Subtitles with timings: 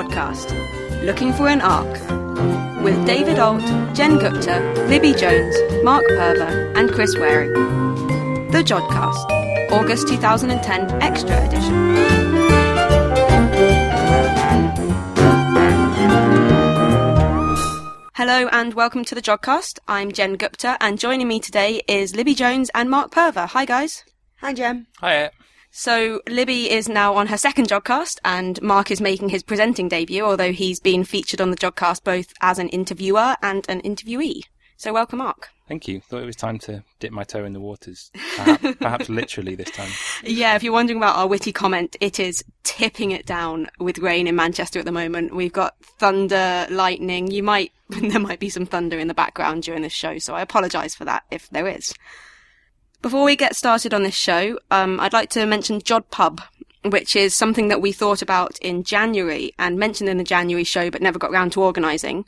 [0.00, 1.92] Jodcast, Looking for an Ark,
[2.82, 3.60] with David Alt,
[3.94, 4.58] Jen Gupta,
[4.88, 8.50] Libby Jones, Mark Purver, and Chris Wareing.
[8.50, 11.74] The Jodcast, August 2010 Extra Edition.
[18.14, 19.80] Hello and welcome to the Jodcast.
[19.86, 23.44] I'm Jen Gupta, and joining me today is Libby Jones and Mark Purver.
[23.44, 24.06] Hi, guys.
[24.40, 24.86] Hi, Jen.
[25.02, 25.32] Hiya.
[25.70, 30.24] So Libby is now on her second Jodcast, and Mark is making his presenting debut,
[30.24, 34.42] although he's been featured on the Jodcast both as an interviewer and an interviewee.
[34.76, 35.50] So welcome, Mark.
[35.68, 36.00] Thank you.
[36.00, 38.10] Thought it was time to dip my toe in the waters.
[38.36, 39.90] Perhaps, perhaps literally this time.
[40.24, 44.26] Yeah, if you're wondering about our witty comment, it is tipping it down with rain
[44.26, 45.36] in Manchester at the moment.
[45.36, 47.30] We've got thunder, lightning.
[47.30, 50.40] You might, there might be some thunder in the background during this show, so I
[50.40, 51.94] apologise for that if there is.
[53.02, 56.42] Before we get started on this show, um, I'd like to mention Jod Pub,
[56.84, 60.90] which is something that we thought about in January and mentioned in the January show,
[60.90, 62.26] but never got round to organising.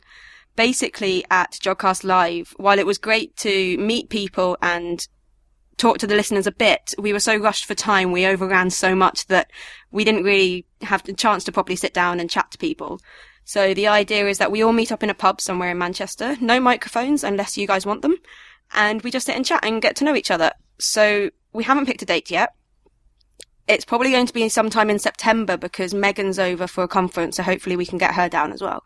[0.55, 5.07] Basically, at Jodcast Live, while it was great to meet people and
[5.77, 8.95] talk to the listeners a bit, we were so rushed for time, we overran so
[8.95, 9.51] much that
[9.91, 12.99] we didn't really have the chance to properly sit down and chat to people.
[13.45, 16.35] So the idea is that we all meet up in a pub somewhere in Manchester,
[16.41, 18.15] no microphones unless you guys want them,
[18.73, 20.51] and we just sit and chat and get to know each other.
[20.83, 22.53] So we haven't picked a date yet.
[23.67, 27.43] It's probably going to be sometime in September because Megan's over for a conference, so
[27.43, 28.83] hopefully we can get her down as well.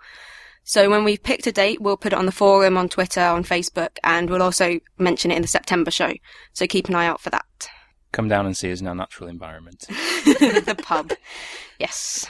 [0.64, 3.44] So when we've picked a date, we'll put it on the forum, on Twitter, on
[3.44, 6.14] Facebook, and we'll also mention it in the September show.
[6.54, 7.70] So keep an eye out for that.
[8.12, 9.86] Come down and see us in our natural environment.
[9.90, 11.14] the pub.
[11.80, 12.28] Yes.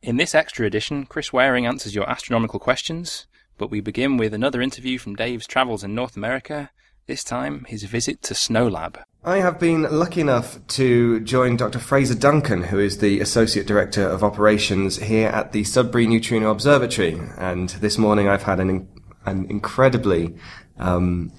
[0.00, 3.26] In this extra edition, Chris Wareing answers your astronomical questions,
[3.58, 6.70] but we begin with another interview from Dave's travels in North America,
[7.06, 9.02] this time his visit to SNOLAB.
[9.24, 11.78] I have been lucky enough to join Dr.
[11.78, 17.20] Fraser Duncan, who is the Associate Director of Operations here at the Sudbury Neutrino Observatory.
[17.38, 18.88] And this morning I've had an,
[19.24, 20.34] an incredibly
[20.78, 21.32] um,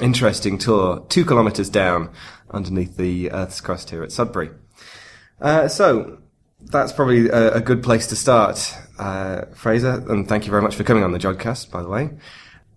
[0.00, 2.10] interesting tour, two kilometres down
[2.50, 4.50] underneath the Earth's crust here at Sudbury.
[5.40, 6.18] Uh, so,
[6.60, 10.74] that's probably a, a, good place to start, uh, Fraser, and thank you very much
[10.74, 12.10] for coming on the Jodcast, by the way.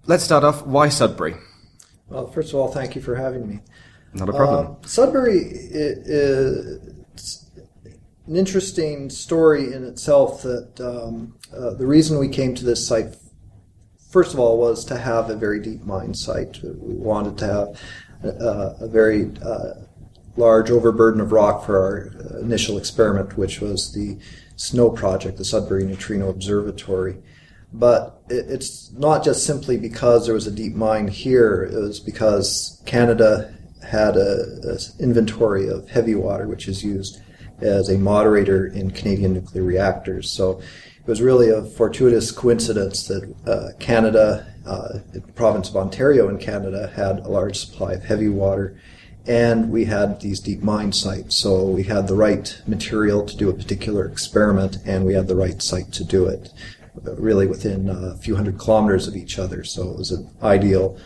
[0.06, 0.66] Let's start off.
[0.68, 1.36] Why Sudbury?
[2.12, 3.62] Well, first of all, thank you for having me.
[4.14, 4.76] Not a problem.
[4.84, 7.48] Uh, Sudbury is
[8.28, 10.44] an interesting story in itself.
[10.44, 13.16] That um, uh, the reason we came to this site,
[14.12, 16.62] first of all, was to have a very deep mine site.
[16.62, 17.82] We wanted to have
[18.24, 19.76] a, a very uh,
[20.36, 24.18] large overburden of rock for our initial experiment, which was the
[24.58, 27.22] SNO project, the Sudbury Neutrino Observatory.
[27.74, 31.64] But it's not just simply because there was a deep mine here.
[31.64, 37.22] It was because Canada had a, a, inventory of heavy water, which is used
[37.60, 40.30] as a moderator in Canadian nuclear reactors.
[40.30, 46.30] So it was really a fortuitous coincidence that uh, Canada, uh, the province of Ontario
[46.30, 48.80] in Canada, had a large supply of heavy water,
[49.28, 51.36] and we had these deep mine sites.
[51.36, 55.36] So we had the right material to do a particular experiment, and we had the
[55.36, 56.52] right site to do it.
[56.94, 60.98] Really within a few hundred kilometers of each other, so it was an ideal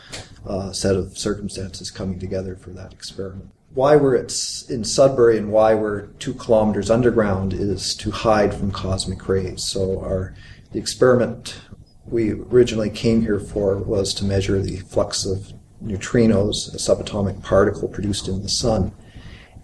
[0.47, 3.51] uh, set of circumstances coming together for that experiment.
[3.73, 4.31] Why we're at,
[4.69, 9.63] in Sudbury and why we're two kilometers underground is to hide from cosmic rays.
[9.63, 10.34] So our
[10.72, 11.62] the experiment
[12.06, 15.53] we originally came here for was to measure the flux of
[15.84, 18.91] neutrinos, a subatomic particle produced in the sun,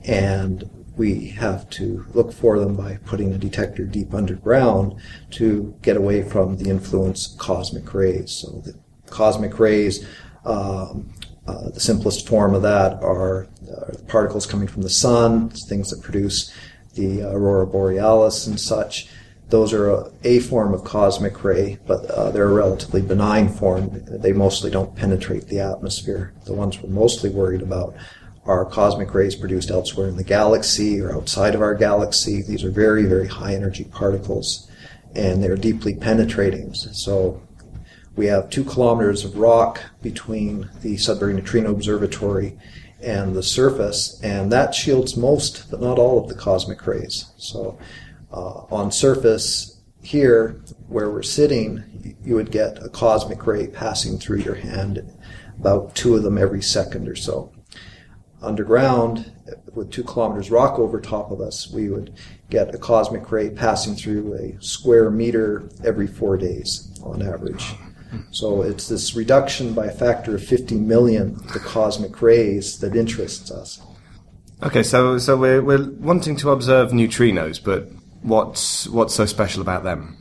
[0.04, 4.96] and we have to look for them by putting a detector deep underground
[5.32, 8.32] to get away from the influence of cosmic rays.
[8.32, 8.76] So the
[9.10, 10.06] cosmic rays
[10.46, 11.14] um,
[11.48, 13.48] uh, the simplest form of that are,
[14.08, 16.54] particles coming from the sun, things that produce
[16.96, 19.08] the aurora borealis and such.
[19.48, 23.90] Those are a, a form of cosmic ray, but uh, they're a relatively benign form.
[24.06, 26.34] They mostly don't penetrate the atmosphere.
[26.46, 27.96] The ones we're mostly worried about
[28.46, 32.42] are cosmic rays produced elsewhere in the galaxy or outside of our galaxy.
[32.42, 34.70] These are very, very high energy particles,
[35.16, 36.74] and they're deeply penetrating.
[36.74, 37.42] So
[38.16, 42.58] we have two kilometers of rock between the Sudbury Neutrino Observatory
[43.02, 47.32] and the surface, and that shields most, but not all, of the cosmic rays.
[47.38, 47.78] So,
[48.32, 54.40] uh, on surface here, where we're sitting, you would get a cosmic ray passing through
[54.40, 55.04] your hand,
[55.60, 57.52] about two of them every second or so.
[58.42, 59.32] Underground,
[59.74, 62.14] with two kilometers rock over top of us, we would
[62.50, 67.74] get a cosmic ray passing through a square meter every four days on average.
[68.32, 72.96] So it's this reduction by a factor of 50 million of the cosmic rays that
[72.96, 73.82] interests us.
[74.64, 77.88] Okay, so so we're we're wanting to observe neutrinos, but
[78.22, 80.18] what's what's so special about them?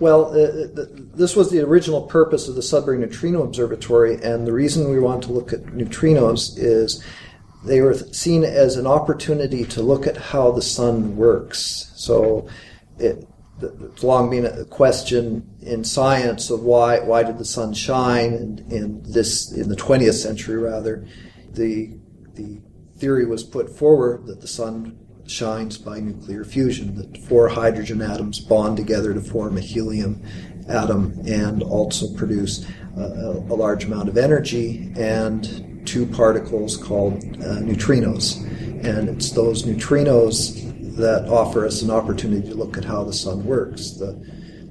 [0.00, 0.66] Well, uh,
[1.14, 5.22] this was the original purpose of the Sudbury Neutrino Observatory, and the reason we want
[5.24, 7.04] to look at neutrinos is
[7.64, 11.92] they were seen as an opportunity to look at how the sun works.
[11.94, 12.48] So,
[12.98, 13.26] it,
[13.62, 18.60] it's long been a question in science of why why did the sun shine, and
[18.72, 21.06] in this in the 20th century rather,
[21.52, 21.96] the
[22.34, 22.60] the
[22.98, 28.40] theory was put forward that the sun shines by nuclear fusion, that four hydrogen atoms
[28.40, 30.22] bond together to form a helium
[30.68, 32.66] atom and also produce
[32.96, 38.42] a, a large amount of energy and two particles called uh, neutrinos.
[38.84, 43.44] And it's those neutrinos that offer us an opportunity to look at how the sun
[43.44, 43.92] works.
[43.92, 44.12] The,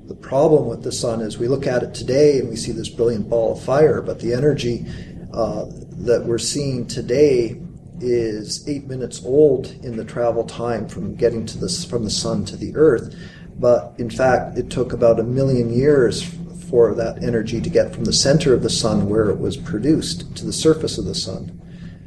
[0.08, 2.90] the problem with the sun is we look at it today and we see this
[2.90, 4.86] brilliant ball of fire, but the energy
[5.34, 5.66] uh,
[6.06, 7.60] that we're seeing today
[8.00, 12.46] is eight minutes old in the travel time from getting to this from the sun
[12.46, 13.16] to the earth.
[13.60, 16.36] But in fact, it took about a million years
[16.74, 20.36] for that energy to get from the center of the sun where it was produced
[20.36, 21.62] to the surface of the sun.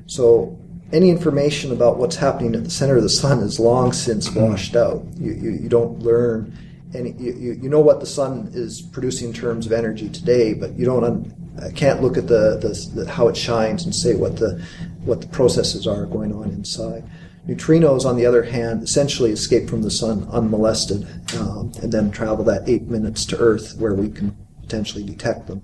[0.07, 0.59] So
[0.93, 4.75] any information about what's happening at the center of the sun is long since washed
[4.75, 5.05] out.
[5.21, 6.53] You, you, you don't learn
[6.97, 10.75] any, you, you know what the sun is producing in terms of energy today, but
[10.75, 14.37] you don't un, can't look at the, the, the, how it shines and say what
[14.37, 14.61] the
[15.05, 17.05] what the processes are going on inside.
[17.47, 21.07] Neutrinos, on the other hand, essentially escape from the sun unmolested
[21.39, 24.37] um, and then travel that eight minutes to Earth where we can
[24.67, 25.63] potentially detect them.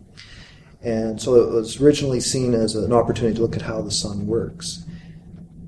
[0.82, 4.26] And so it was originally seen as an opportunity to look at how the sun
[4.26, 4.84] works.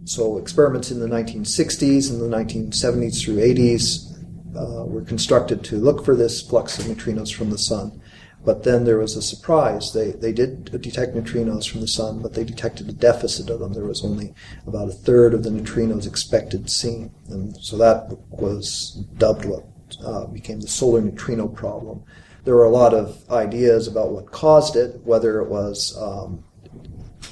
[0.05, 4.13] So experiments in the 1960s and the 1970s through 80s
[4.57, 8.01] uh, were constructed to look for this flux of neutrinos from the sun.
[8.45, 9.95] But then there was a surprise.
[9.95, 13.73] They, they did detect neutrinos from the sun, but they detected a deficit of them.
[13.73, 14.35] There was only
[14.67, 17.11] about a third of the neutrinos expected seen.
[17.31, 19.65] And so that was dubbed what
[20.05, 22.05] uh, became the solar neutrino problem.
[22.45, 26.45] There were a lot of ideas about what caused it, whether it was um,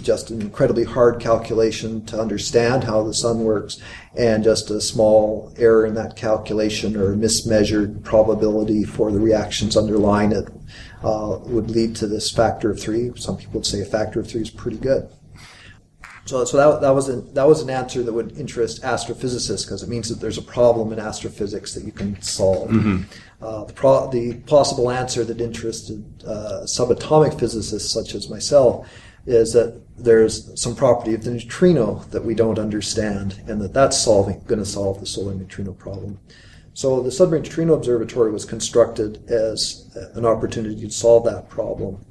[0.02, 3.78] just an incredibly hard calculation to understand how the sun works,
[4.16, 9.76] and just a small error in that calculation or a mismeasured probability for the reactions
[9.76, 10.48] underlying it
[11.02, 13.10] uh, would lead to this factor of three.
[13.16, 15.08] Some people would say a factor of three is pretty good.
[16.32, 19.82] So, so that, that, was an, that was an answer that would interest astrophysicists because
[19.82, 22.70] it means that there's a problem in astrophysics that you can solve.
[22.70, 23.02] Mm-hmm.
[23.44, 28.90] Uh, the, pro- the, possible answer that interested uh, subatomic physicists such as myself
[29.26, 33.98] is that there's some property of the neutrino that we don't understand and that that's
[33.98, 36.18] solving going to solve the solar neutrino problem.
[36.72, 42.02] So the Sudbury Neutrino Observatory was constructed as an opportunity to solve that problem.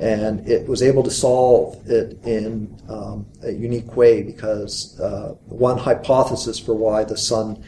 [0.00, 5.78] And it was able to solve it in um, a unique way because uh, one
[5.78, 7.64] hypothesis for why the sun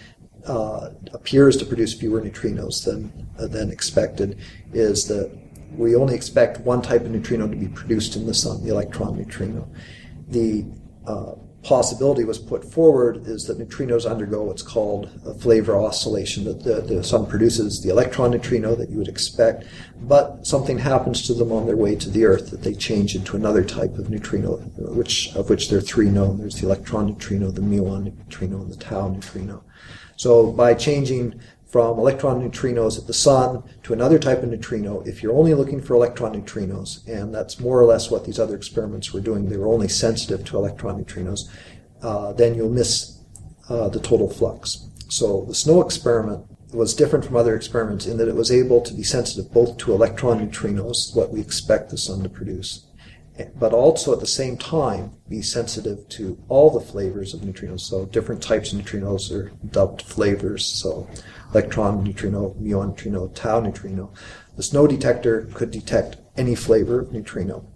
[0.46, 4.38] uh, appears to produce fewer neutrinos than, uh, than expected
[4.72, 5.30] is that
[5.76, 9.16] we only expect one type of neutrino to be produced in the sun, the electron
[9.16, 9.68] neutrino.
[10.28, 10.64] The
[11.06, 11.32] uh,
[11.66, 16.80] possibility was put forward is that neutrinos undergo what's called a flavor oscillation, that the,
[16.80, 19.64] the sun produces the electron neutrino that you would expect,
[20.02, 23.34] but something happens to them on their way to the Earth that they change into
[23.34, 26.38] another type of neutrino, which, of which there are three known.
[26.38, 29.64] There's the electron neutrino, the muon neutrino, and the tau neutrino.
[30.16, 31.40] So by changing
[31.76, 35.78] from electron neutrinos at the sun to another type of neutrino if you're only looking
[35.78, 39.58] for electron neutrinos, and that's more or less what these other experiments were doing, they
[39.58, 41.40] were only sensitive to electron neutrinos,
[42.00, 43.18] uh, then you'll miss
[43.68, 44.88] uh, the total flux.
[45.10, 48.94] So the SNO experiment was different from other experiments in that it was able to
[48.94, 52.85] be sensitive both to electron neutrinos, what we expect the sun to produce,
[53.56, 57.80] but also at the same time be sensitive to all the flavors of neutrinos.
[57.80, 60.64] So different types of neutrinos are dubbed flavors.
[60.64, 61.08] So
[61.52, 64.12] electron neutrino, muon neutrino, tau neutrino.
[64.56, 67.66] The SNO detector could detect any flavor of neutrino.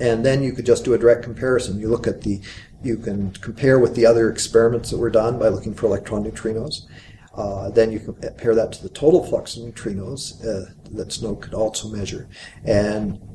[0.00, 1.78] And then you could just do a direct comparison.
[1.78, 2.40] You look at the,
[2.82, 6.86] you can compare with the other experiments that were done by looking for electron neutrinos.
[7.34, 11.36] Uh, then you can compare that to the total flux of neutrinos uh, that SNO
[11.36, 12.28] could also measure.
[12.64, 13.31] And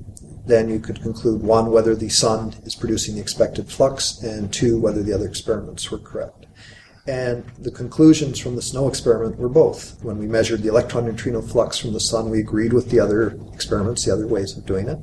[0.48, 4.80] then you could conclude one, whether the sun is producing the expected flux, and two,
[4.80, 6.46] whether the other experiments were correct.
[7.08, 10.04] And the conclusions from the SNO experiment were both.
[10.04, 13.39] When we measured the electron neutrino flux from the sun, we agreed with the other
[13.54, 15.00] experiments, the other ways of doing it.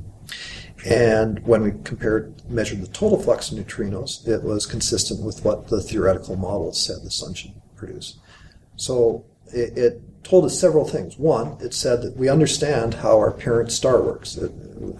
[0.85, 5.67] And when we compared, measured the total flux of neutrinos, it was consistent with what
[5.67, 8.19] the theoretical models said the sun should produce.
[8.75, 11.17] So it, it told us several things.
[11.17, 14.37] One, it said that we understand how our parent star works.
[14.37, 14.51] It,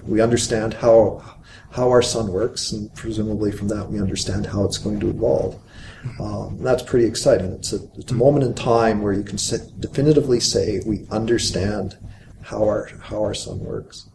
[0.06, 1.24] we understand how
[1.72, 5.60] how our sun works, and presumably from that we understand how it's going to evolve.
[6.20, 7.52] Um, that's pretty exciting.
[7.52, 11.98] It's a, it's a moment in time where you can sit, definitively say we understand
[12.44, 14.10] how our how our sun works.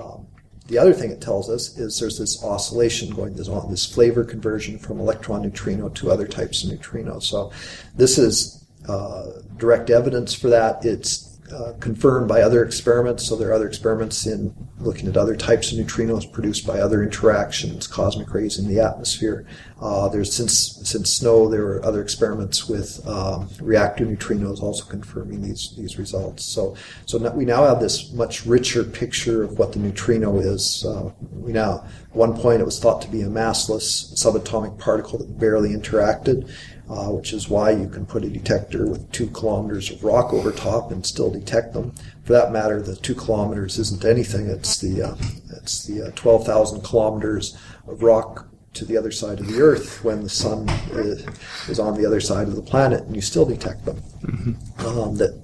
[0.00, 0.26] Um,
[0.68, 4.78] the other thing it tells us is there's this oscillation going on, this flavor conversion
[4.78, 7.24] from electron neutrino to other types of neutrinos.
[7.24, 7.52] So
[7.94, 9.26] this is uh,
[9.56, 10.84] direct evidence for that.
[10.84, 13.26] It's uh, confirmed by other experiments.
[13.28, 17.02] So there are other experiments in looking at other types of neutrinos produced by other
[17.02, 19.46] interactions, cosmic rays in the atmosphere.
[19.80, 25.42] Uh, there's since since SNO, there are other experiments with um, reactor neutrinos also confirming
[25.42, 26.44] these these results.
[26.44, 26.76] So
[27.06, 30.84] so now, we now have this much richer picture of what the neutrino is.
[30.84, 35.18] Uh, we now at one point it was thought to be a massless subatomic particle
[35.18, 36.50] that barely interacted
[36.88, 40.52] uh, which is why you can put a detector with two kilometers of rock over
[40.52, 41.92] top and still detect them.
[42.24, 44.48] For that matter, the two kilometers isn't anything.
[44.48, 45.16] It's the uh,
[45.62, 50.02] it's the uh, twelve thousand kilometers of rock to the other side of the Earth
[50.02, 51.24] when the sun is,
[51.68, 53.96] is on the other side of the planet, and you still detect them.
[53.96, 54.86] Mm-hmm.
[54.86, 55.40] Um, that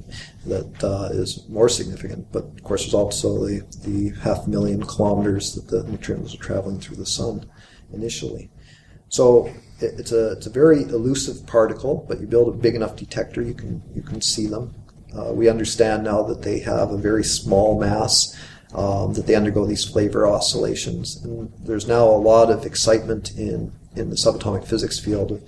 [0.47, 2.30] that uh, is more significant.
[2.32, 6.80] But of course, there's also the the half million kilometers that the neutrinos are traveling
[6.80, 7.49] through the sun
[7.92, 8.50] initially.
[9.09, 13.42] So it's a it's a very elusive particle, but you build a big enough detector,
[13.42, 14.75] you can you can see them.
[15.16, 18.37] Uh, we understand now that they have a very small mass,
[18.75, 23.72] um, that they undergo these flavor oscillations, and there's now a lot of excitement in
[23.96, 25.42] in the subatomic physics field of,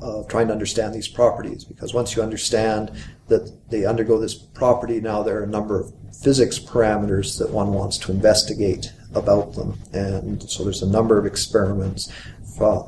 [0.00, 1.64] of trying to understand these properties.
[1.64, 2.90] Because once you understand
[3.28, 7.72] that they undergo this property, now there are a number of physics parameters that one
[7.72, 12.12] wants to investigate about them, and so there's a number of experiments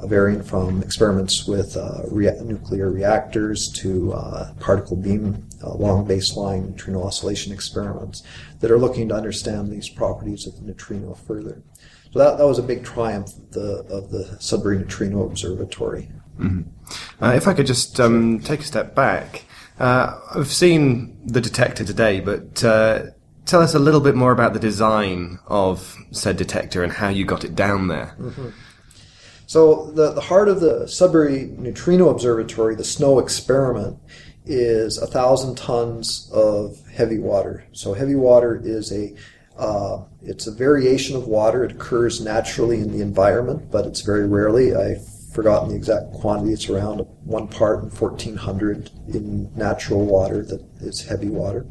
[0.04, 6.68] varying from experiments with uh, rea- nuclear reactors to uh, particle beam uh, long baseline
[6.68, 8.22] neutrino oscillation experiments
[8.60, 11.62] that are looking to understand these properties of the neutrino further.
[12.12, 16.08] So that, that was a big triumph of the, of the Sudbury Neutrino Observatory.
[16.38, 17.24] Mm-hmm.
[17.24, 19.44] Uh, if I could just um, take a step back,
[19.80, 23.06] uh, I've seen the detector today, but uh,
[23.54, 27.24] tell us a little bit more about the design of said detector and how you
[27.24, 28.16] got it down there.
[28.18, 28.48] Mm-hmm.
[29.46, 33.96] So the, the heart of the Sudbury Neutrino Observatory, the SNO experiment,
[34.44, 37.64] is a thousand tons of heavy water.
[37.70, 39.14] So heavy water is a
[39.56, 41.62] uh, it's a variation of water.
[41.62, 44.74] It occurs naturally in the environment, but it's very rarely.
[44.74, 46.52] I've forgotten the exact quantity.
[46.54, 51.64] It's around one part in 1400 in natural water that is heavy water.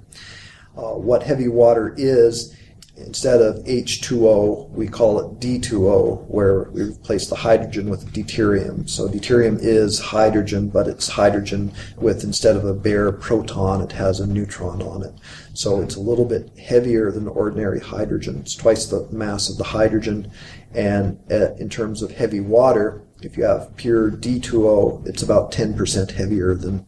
[0.77, 2.55] Uh, what heavy water is,
[2.95, 8.87] instead of H2O, we call it D2O, where we replace the hydrogen with deuterium.
[8.89, 14.19] So deuterium is hydrogen, but it's hydrogen with instead of a bare proton, it has
[14.19, 15.13] a neutron on it.
[15.53, 18.39] So it's a little bit heavier than ordinary hydrogen.
[18.39, 20.31] It's twice the mass of the hydrogen.
[20.73, 26.11] And uh, in terms of heavy water, if you have pure D2O, it's about 10%
[26.11, 26.85] heavier than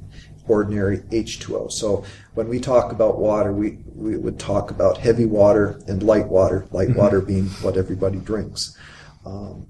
[0.48, 1.72] ordinary H2O.
[1.72, 6.28] So when we talk about water, we, we would talk about heavy water and light
[6.28, 7.00] water, light mm-hmm.
[7.00, 8.78] water being what everybody drinks.
[9.26, 9.68] Um,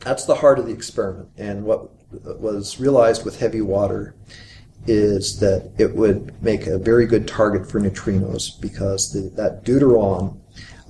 [0.00, 1.30] that's the heart of the experiment.
[1.38, 1.90] And what
[2.40, 4.14] was realized with heavy water
[4.86, 10.38] is that it would make a very good target for neutrinos because the, that deuteron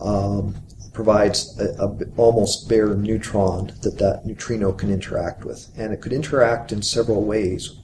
[0.00, 0.56] um,
[0.92, 5.68] provides a, a, almost bare neutron that that neutrino can interact with.
[5.76, 7.76] And it could interact in several ways.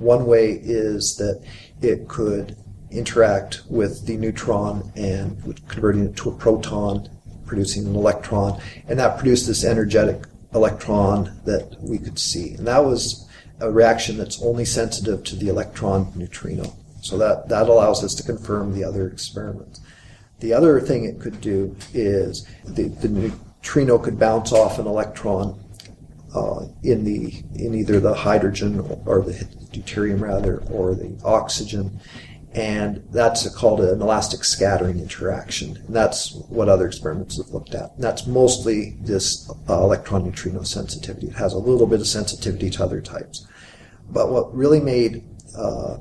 [0.00, 1.42] One way is that
[1.82, 2.56] it could
[2.90, 5.38] interact with the neutron and
[5.68, 7.08] converting it to a proton,
[7.46, 12.54] producing an electron, and that produced this energetic electron that we could see.
[12.54, 13.28] And that was
[13.60, 16.74] a reaction that's only sensitive to the electron neutrino.
[17.02, 19.80] So that, that allows us to confirm the other experiments.
[20.40, 25.62] The other thing it could do is the, the neutrino could bounce off an electron
[26.34, 32.00] uh, in the in either the hydrogen or the deuterium rather or the oxygen,
[32.52, 35.76] and that's called an elastic scattering interaction.
[35.76, 37.94] And that's what other experiments have looked at.
[37.94, 41.28] And that's mostly this uh, electron neutrino sensitivity.
[41.28, 43.46] It has a little bit of sensitivity to other types,
[44.10, 45.24] but what really made
[45.56, 45.98] uh,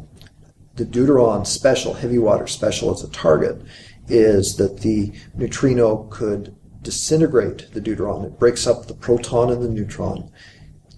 [0.75, 3.61] the deuteron special, heavy water special as a target,
[4.07, 8.25] is that the neutrino could disintegrate the deuteron.
[8.25, 10.31] It breaks up the proton and the neutron.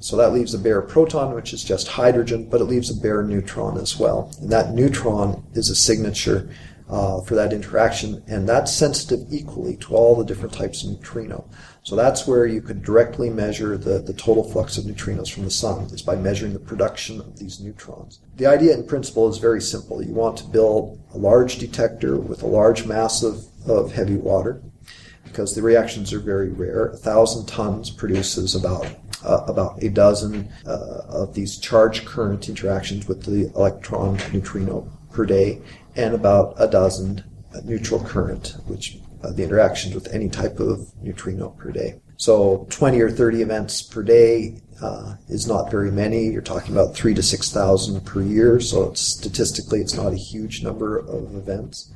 [0.01, 3.22] So that leaves a bare proton, which is just hydrogen, but it leaves a bare
[3.22, 4.36] neutron as well.
[4.41, 6.50] And that neutron is a signature
[6.89, 11.48] uh, for that interaction, and that's sensitive equally to all the different types of neutrino.
[11.84, 15.51] So that's where you could directly measure the, the total flux of neutrinos from the
[15.51, 18.20] sun, is by measuring the production of these neutrons.
[18.36, 20.03] The idea in principle is very simple.
[20.03, 24.62] You want to build a large detector with a large mass of, of heavy water
[25.24, 26.88] because the reactions are very rare.
[26.88, 28.86] A thousand tons produces about
[29.24, 35.25] uh, about a dozen uh, of these charge current interactions with the electron neutrino per
[35.25, 35.62] day,
[35.96, 37.24] and about a dozen
[37.63, 42.00] neutral current, which uh, the interactions with any type of neutrino per day.
[42.18, 46.25] So 20 or 30 events per day uh, is not very many.
[46.25, 48.60] You're talking about three to 6,000 per year.
[48.60, 51.92] So it's, statistically, it's not a huge number of events.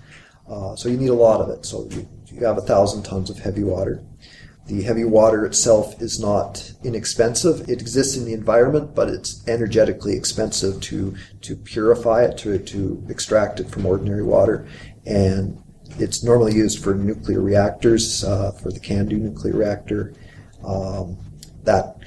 [0.50, 1.66] Uh, so you need a lot of it.
[1.66, 4.04] So you, you have a thousand tons of heavy water.
[4.68, 7.70] The heavy water itself is not inexpensive.
[7.70, 13.06] It exists in the environment, but it's energetically expensive to, to purify it, to, to
[13.08, 14.68] extract it from ordinary water.
[15.06, 15.62] And
[16.00, 20.14] it's normally used for nuclear reactors, uh, for the CANDU nuclear reactor.
[20.66, 21.18] Um,
[21.64, 21.98] that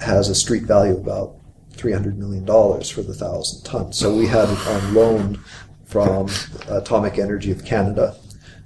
[0.00, 1.36] has a street value of about
[1.72, 3.98] $300 million for the thousand tons.
[3.98, 5.44] So we had it on loan
[5.86, 6.28] from
[6.68, 8.16] Atomic Energy of Canada.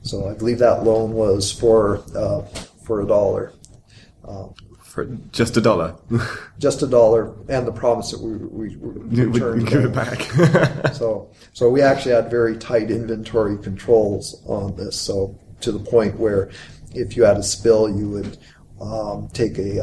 [0.02, 2.42] So I believe that loan was for uh,
[2.92, 3.52] for a dollar.
[4.28, 5.96] Um, for just a dollar.
[6.58, 10.20] just a dollar, and the promise that we we, we we give it back.
[10.92, 15.00] so so we actually had very tight inventory controls on this.
[15.00, 16.50] So to the point where
[16.94, 18.36] if you had a spill, you would
[18.78, 19.82] um, take a,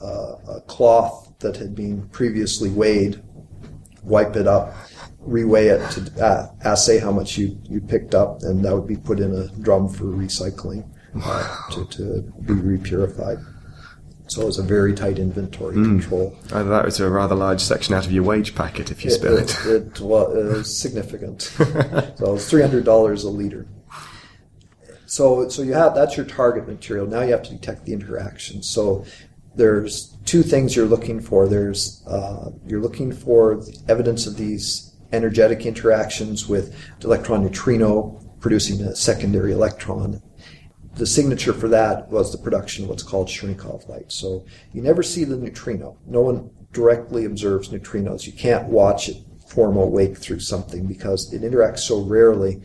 [0.00, 3.20] uh, a cloth that had been previously weighed,
[4.04, 4.72] wipe it up,
[5.26, 8.96] reweigh it to uh, assay how much you, you picked up, and that would be
[8.96, 10.88] put in a drum for recycling
[11.24, 13.44] uh, to, to be repurified.
[14.28, 15.84] So it was a very tight inventory mm.
[15.84, 16.36] control.
[16.50, 19.14] Uh, that was a rather large section out of your wage packet if you it,
[19.14, 19.56] spill it.
[19.66, 21.42] It, it, well, it was significant.
[21.42, 23.68] so it was three hundred dollars a liter.
[25.06, 27.06] So so you have that's your target material.
[27.06, 28.62] Now you have to detect the interaction.
[28.62, 29.04] So
[29.54, 31.48] there's two things you're looking for.
[31.48, 38.94] There's uh, you're looking for evidence of these energetic interactions with electron neutrino producing a
[38.94, 40.20] secondary electron.
[40.96, 44.10] The signature for that was the production of what's called Cherenkov light.
[44.10, 45.98] So you never see the neutrino.
[46.06, 48.26] No one directly observes neutrinos.
[48.26, 52.62] You can't watch it form a wake through something because it interacts so rarely.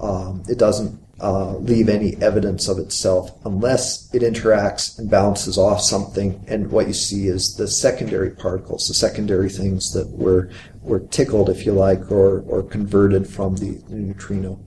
[0.00, 5.82] Um, it doesn't uh, leave any evidence of itself unless it interacts and bounces off
[5.82, 6.42] something.
[6.48, 10.50] And what you see is the secondary particles, the secondary things that were
[10.82, 14.66] were tickled, if you like, or or converted from the neutrino.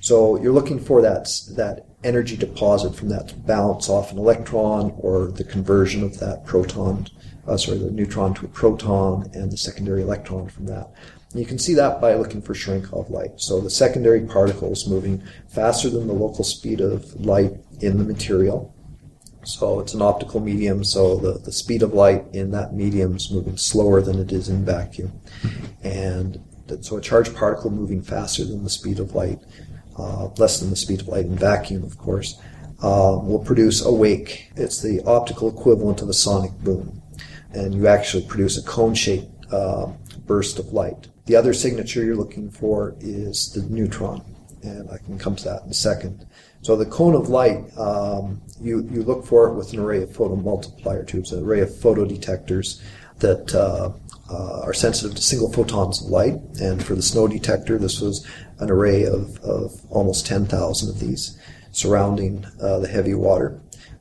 [0.00, 4.94] So you're looking for that that energy deposit from that to bounce off an electron
[4.98, 7.06] or the conversion of that proton,
[7.46, 10.90] uh, sorry, the neutron to a proton and the secondary electron from that.
[11.34, 13.40] You can see that by looking for Cherenkov light.
[13.40, 18.74] So the secondary particles moving faster than the local speed of light in the material.
[19.44, 23.30] So it's an optical medium, so the, the speed of light in that medium is
[23.30, 25.20] moving slower than it is in vacuum.
[25.82, 26.42] And
[26.80, 29.38] so a charged particle moving faster than the speed of light,
[30.38, 32.38] less than the speed of light in vacuum, of course,
[32.82, 34.50] uh, will produce a wake.
[34.56, 37.02] It's the optical equivalent of a sonic boom.
[37.52, 39.90] And you actually produce a cone shaped uh,
[40.26, 41.08] burst of light.
[41.26, 44.22] The other signature you're looking for is the neutron,
[44.62, 46.26] and I can come to that in a second.
[46.62, 50.10] So the cone of light, um, you, you look for it with an array of
[50.10, 52.80] photomultiplier tubes, an array of photodetectors
[53.18, 53.90] that uh,
[54.30, 56.34] uh, are sensitive to single photons of light.
[56.60, 58.26] And for the SNO detector, this was
[58.60, 61.38] an array of, of almost 10,000 of these
[61.70, 63.60] surrounding uh, the heavy water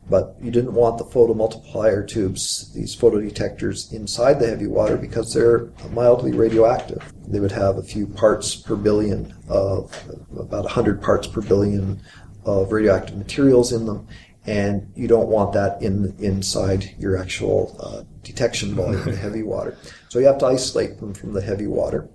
[0.10, 5.70] but you didn't want the photomultiplier tubes, these photodetectors, inside the heavy water because they're
[5.91, 7.04] mildly radioactive.
[7.28, 9.91] They would have a few parts per billion of
[10.38, 12.02] about 100 parts per billion
[12.46, 14.08] of radioactive materials in them,
[14.46, 19.78] and you don't want that in inside your actual uh, detection volume the heavy water.
[20.08, 22.10] So you have to isolate them from the heavy water.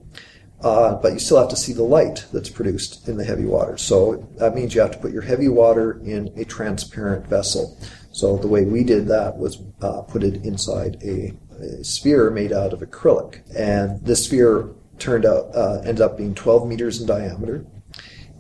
[0.63, 3.77] Uh, but you still have to see the light that's produced in the heavy water.
[3.77, 7.77] So that means you have to put your heavy water in a transparent vessel.
[8.13, 12.53] So the way we did that was uh, put it inside a, a, sphere made
[12.53, 17.07] out of acrylic, and this sphere turned out uh, ended up being 12 meters in
[17.07, 17.65] diameter.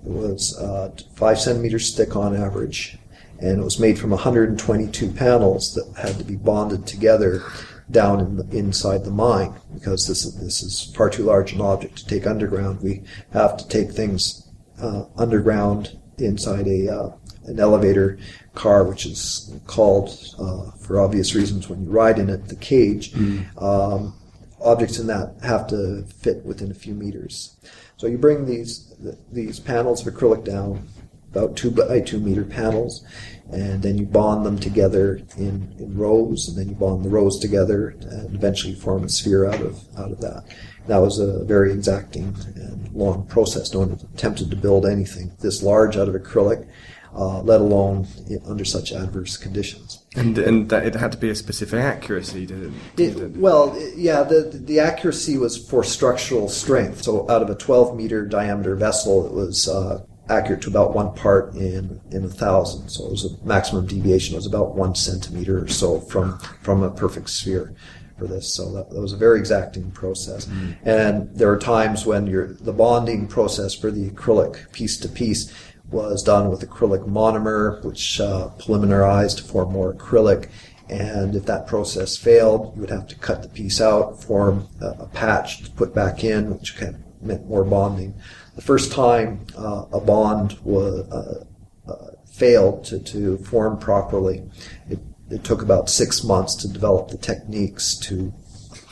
[0.04, 2.98] It was uh, five centimeters thick on average,
[3.40, 7.42] and it was made from 122 panels that had to be bonded together
[7.90, 11.60] down in the, inside the mine because this is, this is far too large an
[11.60, 12.80] object to take underground.
[12.80, 14.48] We have to take things
[14.80, 17.10] uh, underground inside a uh,
[17.44, 18.18] an elevator
[18.54, 23.12] car, which is called, uh, for obvious reasons, when you ride in it, the cage.
[23.12, 23.62] Mm.
[23.62, 24.14] Um,
[24.60, 27.56] objects in that have to fit within a few meters.
[27.96, 28.94] So you bring these
[29.32, 30.88] these panels of acrylic down,
[31.32, 33.04] about two by two meter panels,
[33.50, 37.38] and then you bond them together in, in rows, and then you bond the rows
[37.38, 40.44] together, and eventually form a sphere out of out of that.
[40.86, 43.72] That was a very exacting and long process.
[43.72, 46.68] No one attempted to build anything this large out of acrylic,
[47.14, 48.06] uh, let alone
[48.46, 50.04] under such adverse conditions.
[50.16, 52.46] And and that it had to be a specific accuracy.
[52.46, 57.02] Did it, did it, well, yeah, the the accuracy was for structural strength.
[57.02, 61.14] So out of a 12 meter diameter vessel, it was uh, accurate to about one
[61.14, 62.88] part in in a thousand.
[62.88, 66.82] So it was a maximum deviation It was about one centimeter or so from from
[66.82, 67.74] a perfect sphere
[68.18, 68.52] for this.
[68.52, 70.48] So that, that was a very exacting process.
[70.84, 75.52] And there are times when your the bonding process for the acrylic piece to piece
[75.90, 80.48] was done with acrylic monomer, which uh, polymerized to form more acrylic.
[80.88, 84.88] And if that process failed, you would have to cut the piece out, form a,
[85.00, 88.14] a patch to put back in, which kind of meant more bonding.
[88.54, 91.44] The first time uh, a bond was uh,
[91.90, 94.42] uh, failed to, to form properly,
[94.88, 94.98] it,
[95.30, 98.32] it took about six months to develop the techniques to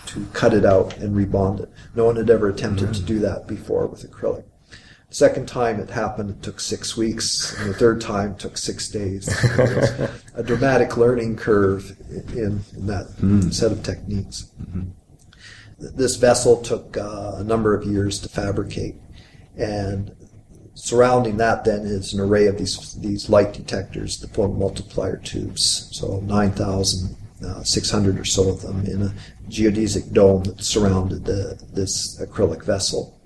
[0.06, 1.70] to cut it out and rebond it.
[1.94, 4.44] No one had ever attempted to do that before with acrylic.
[5.08, 8.88] The second time it happened, it took six weeks, and the third time took six
[8.88, 9.28] days.
[10.34, 11.96] A dramatic learning curve
[12.32, 14.50] in, in that set of techniques.
[15.78, 18.96] This vessel took uh, a number of years to fabricate,
[19.56, 20.14] and
[20.74, 25.88] surrounding that then is an array of these these light detectors, the photomultiplier tubes.
[25.92, 29.12] So 9,600 or so of them in a
[29.48, 33.19] geodesic dome that surrounded the, this acrylic vessel.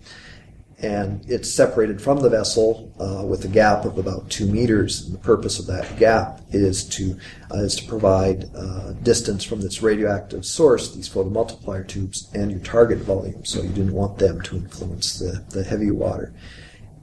[0.85, 5.07] And it's separated from the vessel uh, with a gap of about two meters.
[5.07, 7.16] And the purpose of that gap is to
[7.51, 12.61] uh, is to provide uh, distance from this radioactive source, these photomultiplier tubes, and your
[12.61, 13.44] target volume.
[13.44, 16.35] So you didn't want them to influence the, the heavy water.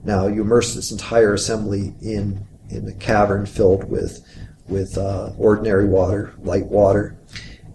[0.04, 4.24] Now you immerse this entire assembly in in a cavern filled with
[4.68, 7.16] with uh, ordinary water, light water,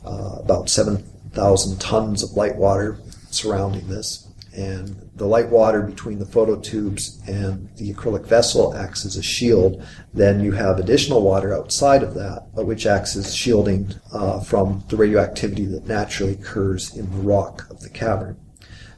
[0.06, 2.98] uh, about seven thousand tons of light water
[3.30, 4.27] surrounding this,
[4.58, 9.86] and the light water between the phototubes and the acrylic vessel acts as a shield.
[10.16, 14.98] Then you have additional water outside of that, which acts as shielding uh, from the
[14.98, 18.36] radioactivity that naturally occurs in the rock of the cavern.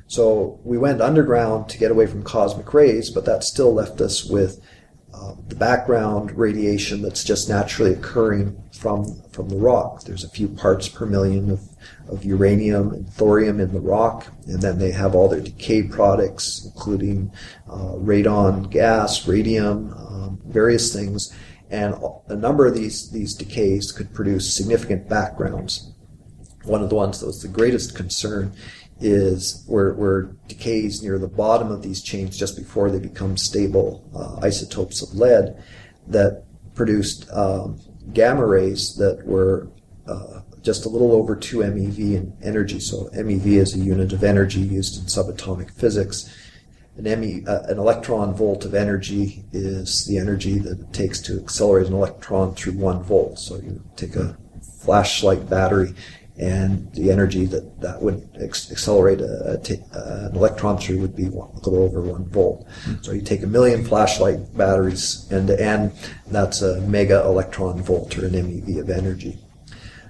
[0.08, 4.24] So we went underground to get away from cosmic rays, but that still left us
[4.24, 4.62] with
[5.20, 10.04] uh, the background radiation that's just naturally occurring from from the rock.
[10.04, 11.62] There's a few parts per million of,
[12.08, 16.66] of uranium and thorium in the rock, and then they have all their decay products,
[16.66, 17.32] including
[17.70, 21.36] uh, radon gas, radium, um, various things,
[21.70, 21.96] and
[22.28, 25.92] a number of these these decays could produce significant backgrounds.
[26.64, 28.54] One of the ones that was the greatest concern
[29.02, 34.04] is where, where decays near the bottom of these chains just before they become stable
[34.16, 35.62] uh, isotopes of lead
[36.08, 36.44] that
[36.76, 37.80] produced um,
[38.14, 39.70] gamma rays that were
[40.08, 42.80] uh, just a little over 2 MeV in energy.
[42.80, 46.34] So MeV is a unit of energy used in subatomic physics.
[46.98, 51.40] An, ME, uh, an electron volt of energy is the energy that it takes to
[51.40, 53.40] accelerate an electron through one volt.
[53.40, 54.38] So you take a
[54.80, 55.94] flashlight battery
[56.40, 61.00] and the energy that that would ex- accelerate a, a t- uh, an electron through
[61.00, 62.66] would be one, a little over one volt.
[63.02, 65.92] So you take a million flashlight batteries end to end,
[66.26, 69.38] and that's a mega electron volt or an MeV of energy.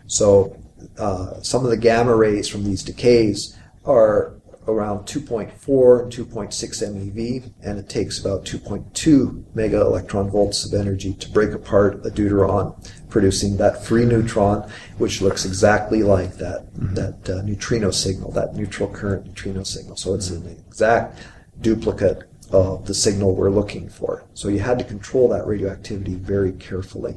[0.06, 0.56] So
[1.00, 4.39] uh, some of the gamma rays from these decays are
[4.72, 6.54] around 2.4 and 2.6
[6.84, 12.10] MeV, and it takes about 2.2 mega electron volts of energy to break apart a
[12.10, 12.76] deuteron,
[13.10, 18.90] producing that free neutron, which looks exactly like that that uh, neutrino signal, that neutral
[18.90, 19.96] current neutrino signal.
[19.98, 21.20] So it's an exact
[21.62, 24.24] duplicate of the signal we're looking for.
[24.34, 27.16] So you had to control that radioactivity very carefully.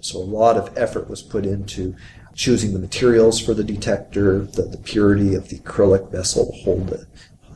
[0.00, 1.94] So a lot of effort was put into
[2.40, 6.88] choosing the materials for the detector, the, the purity of the acrylic vessel to hold
[6.88, 7.06] the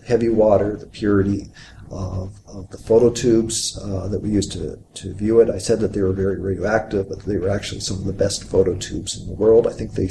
[0.07, 1.51] heavy water, the purity
[1.91, 5.49] of, of the phototubes uh, that we used to, to view it.
[5.49, 8.47] I said that they were very radioactive, but they were actually some of the best
[8.47, 9.67] phototubes in the world.
[9.67, 10.11] I think they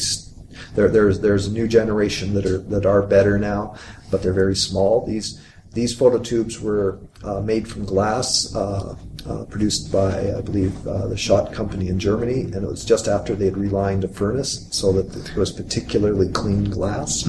[0.74, 3.76] there, there's there's a new generation that are that are better now,
[4.10, 5.06] but they're very small.
[5.06, 5.40] These
[5.74, 8.96] these phototubes were uh, made from glass, uh,
[9.28, 13.08] uh, produced by, I believe, uh, the Schott Company in Germany, and it was just
[13.08, 17.26] after they had relined a furnace so that it was particularly clean glass.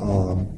[0.00, 0.48] Um,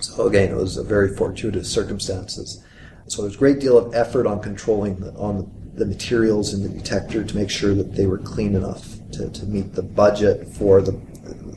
[0.00, 2.64] so again, it was a very fortuitous circumstances.
[3.08, 6.68] So there's a great deal of effort on controlling the, on the materials in the
[6.68, 10.80] detector to make sure that they were clean enough to, to meet the budget for
[10.80, 10.92] the,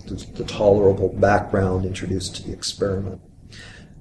[0.08, 3.22] the, the tolerable background introduced to the experiment.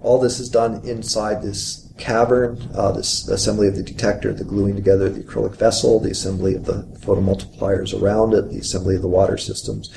[0.00, 4.74] All this is done inside this cavern, uh, this assembly of the detector, the gluing
[4.74, 9.02] together of the acrylic vessel, the assembly of the photomultipliers around it, the assembly of
[9.02, 9.94] the water systems.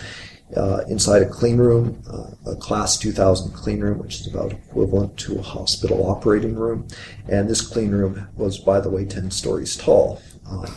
[0.56, 5.18] Uh, inside a clean room, uh, a class 2000 clean room, which is about equivalent
[5.18, 6.88] to a hospital operating room.
[7.28, 10.22] And this clean room was, by the way, 10 stories tall.
[10.48, 10.68] Um,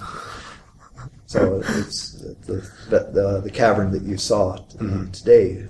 [1.26, 2.12] so it's
[2.46, 5.66] the, the, the, the cavern that you saw uh, today.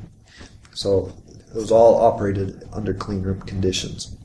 [0.72, 1.12] So
[1.48, 4.16] it was all operated under clean room conditions.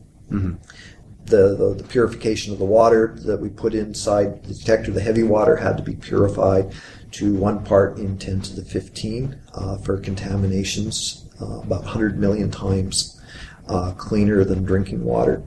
[1.26, 5.24] The, the, the, purification of the water that we put inside the detector, the heavy
[5.24, 6.74] water had to be purified
[7.12, 12.52] to one part in 10 to the 15 uh, for contaminations, uh, about 100 million
[12.52, 13.22] times
[13.70, 15.44] uh, cleaner than drinking water.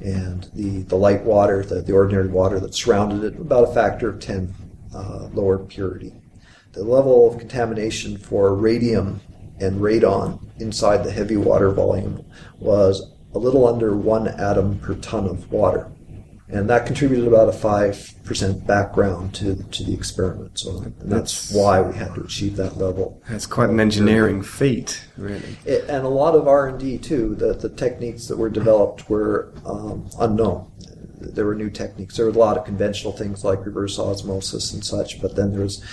[0.00, 4.08] And the, the light water, the, the ordinary water that surrounded it, about a factor
[4.08, 4.54] of 10
[4.94, 6.14] uh, lower purity.
[6.72, 9.20] The level of contamination for radium
[9.60, 12.24] and radon inside the heavy water volume
[12.58, 15.90] was a little under one atom per ton of water.
[16.50, 20.58] And that contributed about a 5% background to, to the experiment.
[20.58, 23.22] So that's, that's, why we had to achieve that level.
[23.28, 25.58] That's quite an engineering feat, really.
[25.66, 27.34] It, and a lot of R&D, too.
[27.34, 30.72] The, the techniques that were developed were um, unknown.
[31.20, 32.16] There were new techniques.
[32.16, 35.62] There were a lot of conventional things like reverse osmosis and such, but then there
[35.62, 35.84] was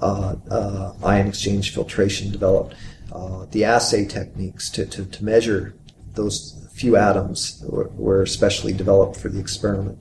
[0.00, 2.76] uh, uh, ion exchange filtration developed.
[3.10, 5.74] Uh, the assay techniques to, to, to measure
[6.14, 9.98] those few atoms were, were specially developed for the experiment.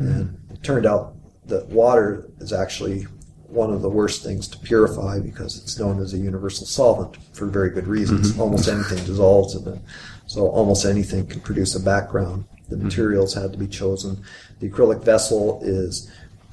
[0.00, 0.06] Mm.
[0.06, 1.14] And it turned out
[1.46, 3.06] that water is actually
[3.52, 7.46] one of the worst things to purify because it's known as a universal solvent for
[7.46, 8.32] very good reasons.
[8.32, 8.40] Mm-hmm.
[8.40, 9.80] Almost anything dissolves in it.
[10.26, 12.46] So almost anything can produce a background.
[12.68, 12.84] The mm-hmm.
[12.86, 14.24] materials had to be chosen.
[14.60, 16.10] The acrylic vessel is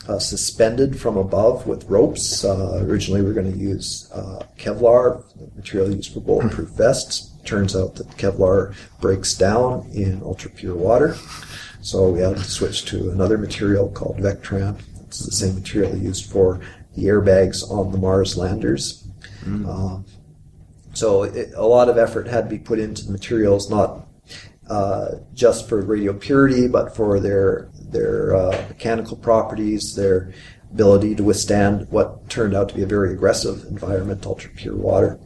[0.10, 2.44] uh, suspended from above with ropes.
[2.44, 5.24] Uh, originally, we were going to use uh, Kevlar,
[5.56, 7.29] material used for bulletproof vests.
[7.46, 11.16] Turns out that Kevlar breaks down in ultra pure water.
[11.82, 14.80] So we had to switch to another material called Vectran.
[15.06, 16.60] It's the same material used for
[16.96, 19.08] the airbags on the Mars landers.
[19.44, 19.68] Mm.
[19.68, 20.06] Um,
[20.94, 24.08] so it, a lot of effort had to be put into the materials, not
[24.70, 30.34] uh, just for radio purity, but for their their uh, mechanical properties, their
[30.72, 35.20] ability to withstand what turned out to be a very aggressive environment, ultra pure water.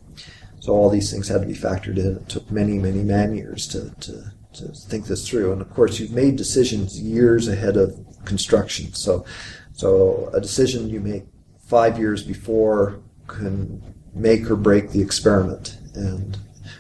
[0.64, 2.16] So all these things had to be factored in.
[2.16, 5.52] It took many, many man years to, to, to think this through.
[5.52, 8.94] And of course, you've made decisions years ahead of construction.
[8.94, 9.26] So,
[9.74, 11.26] so a decision you make
[11.66, 15.80] five years before can make or break the experiment.
[15.96, 16.38] And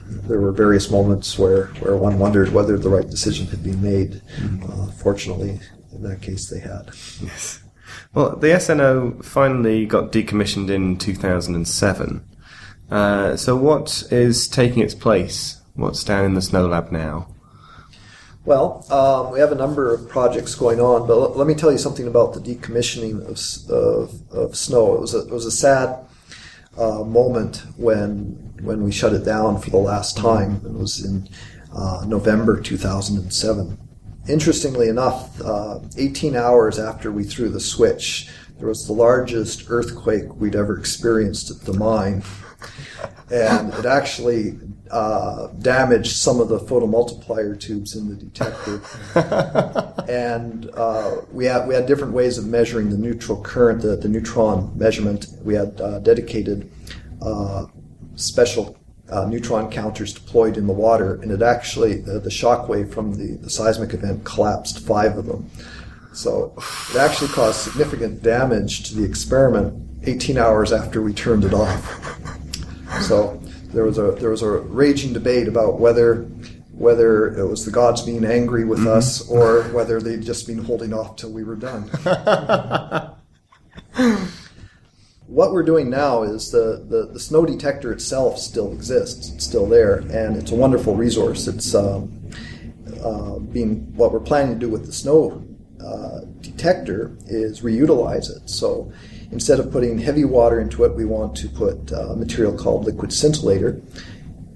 [0.07, 4.21] there were various moments where, where one wondered whether the right decision had been made.
[4.37, 4.63] Mm-hmm.
[4.63, 5.59] Uh, fortunately,
[5.91, 6.91] in that case, they had.
[7.19, 7.61] Yes.
[8.13, 12.29] Well, the SNO finally got decommissioned in 2007.
[12.93, 15.59] Uh, so, what is taking its place?
[15.73, 17.27] What's down in the SNOLAB now?
[18.45, 21.71] Well, um, we have a number of projects going on, but l- let me tell
[21.71, 24.93] you something about the decommissioning of, of, of SNO.
[24.93, 26.05] It was a, it was a sad
[26.77, 30.61] uh, moment when when we shut it down for the last time.
[30.63, 31.27] It was in
[31.75, 33.75] uh, November 2007.
[34.29, 38.29] Interestingly enough, uh, 18 hours after we threw the switch,
[38.59, 42.21] there was the largest earthquake we'd ever experienced at the mine.
[43.31, 44.59] And it actually
[44.91, 48.81] uh, damaged some of the photomultiplier tubes in the detector.
[50.07, 54.07] and uh, we had we had different ways of measuring the neutral current, the, the
[54.07, 55.27] neutron measurement.
[55.41, 56.71] We had uh, dedicated
[57.21, 57.65] uh,
[58.15, 58.77] special
[59.09, 63.15] uh, neutron counters deployed in the water, and it actually the, the shock wave from
[63.15, 65.49] the, the seismic event collapsed five of them.
[66.13, 66.53] So
[66.91, 72.39] it actually caused significant damage to the experiment 18 hours after we turned it off.
[73.01, 73.41] So
[73.73, 76.23] there was a there was a raging debate about whether
[76.71, 78.97] whether it was the gods being angry with mm-hmm.
[78.97, 81.83] us or whether they'd just been holding off till we were done.
[85.27, 89.31] what we're doing now is the, the, the, SNO detector itself still exists.
[89.31, 91.47] It's still there, and it's a wonderful resource.
[91.47, 92.29] It's um,
[93.03, 95.45] uh, being what we're planning to do with the SNO
[95.79, 98.49] uh, detector is reutilize it.
[98.49, 98.91] So
[99.31, 102.85] instead of putting heavy water into it, we want to put uh, a material called
[102.85, 103.81] liquid scintillator.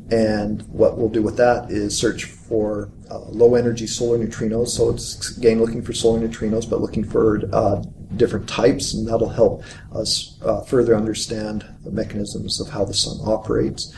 [0.10, 4.70] And what we'll do with that is search for uh, low energy solar neutrinos.
[4.70, 7.84] So it's again looking for solar neutrinos, but looking for uh,
[8.16, 13.18] different types, and that'll help us uh, further understand the mechanisms of how the sun
[13.26, 13.94] operates,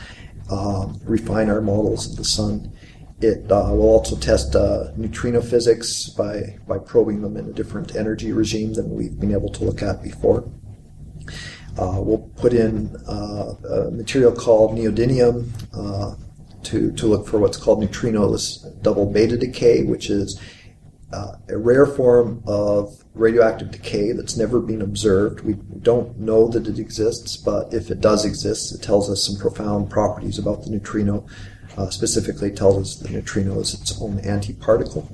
[0.50, 2.72] um, refine our models of the sun.
[3.20, 7.94] It uh, will also test uh, neutrino physics by, by probing them in a different
[7.94, 10.50] energy regime than we've been able to look at before.
[11.80, 16.14] Uh, we'll put in uh, a material called neodymium uh,
[16.62, 20.38] to, to look for what's called neutrinoless double beta decay, which is
[21.14, 25.40] uh, a rare form of radioactive decay that's never been observed.
[25.40, 29.36] We don't know that it exists, but if it does exist, it tells us some
[29.36, 31.26] profound properties about the neutrino.
[31.78, 35.06] Uh, specifically, tells us the neutrino is its own antiparticle,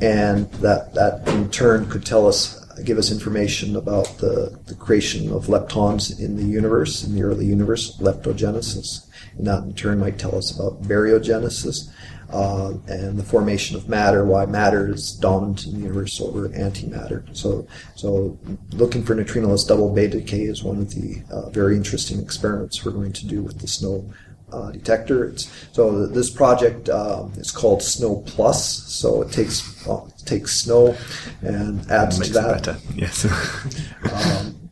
[0.00, 5.32] and that that in turn could tell us give us information about the, the creation
[5.32, 9.06] of leptons in the universe, in the early universe, leptogenesis.
[9.36, 11.90] And that in turn might tell us about baryogenesis
[12.32, 17.24] uh, and the formation of matter, why matter is dominant in the universe over antimatter.
[17.36, 18.38] So, so
[18.72, 22.92] looking for neutrinoless double beta decay is one of the uh, very interesting experiments we're
[22.92, 24.10] going to do with the SNO
[24.52, 25.24] uh, detector.
[25.24, 28.24] It's, so this project um, is called SNO+.
[28.52, 30.96] So it takes uh, takes SNO
[31.42, 32.80] and adds Makes to that.
[32.94, 33.26] Yes.
[34.12, 34.70] Um,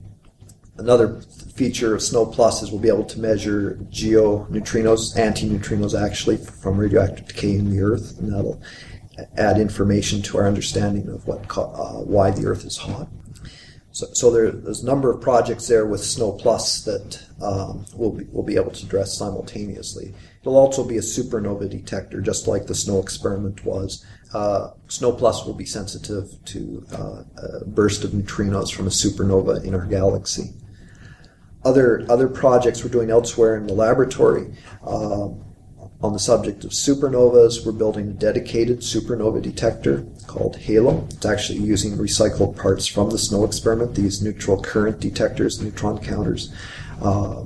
[0.76, 1.20] another
[1.54, 7.54] feature of SNO+ is we'll be able to measure geoneutrinos, antineutrinos actually, from radioactive decay
[7.54, 8.60] in the Earth, and that'll
[9.36, 13.08] add information to our understanding of what uh, why the Earth is hot.
[13.92, 16.38] So, so there, there's a number of projects there with SNO+
[16.84, 20.14] that um, we'll, be, we'll be able to address simultaneously.
[20.40, 24.04] It'll also be a supernova detector, just like the SNO experiment was.
[24.32, 25.12] Uh, SNO+
[25.46, 30.52] will be sensitive to uh, a burst of neutrinos from a supernova in our galaxy.
[31.62, 35.44] Other other projects we're doing elsewhere in the laboratory um,
[36.02, 41.06] on the subject of supernovas, we're building a dedicated supernova detector called HALO.
[41.10, 46.54] It's actually using recycled parts from the SNO experiment, these neutral current detectors, neutron counters,
[47.00, 47.44] uh,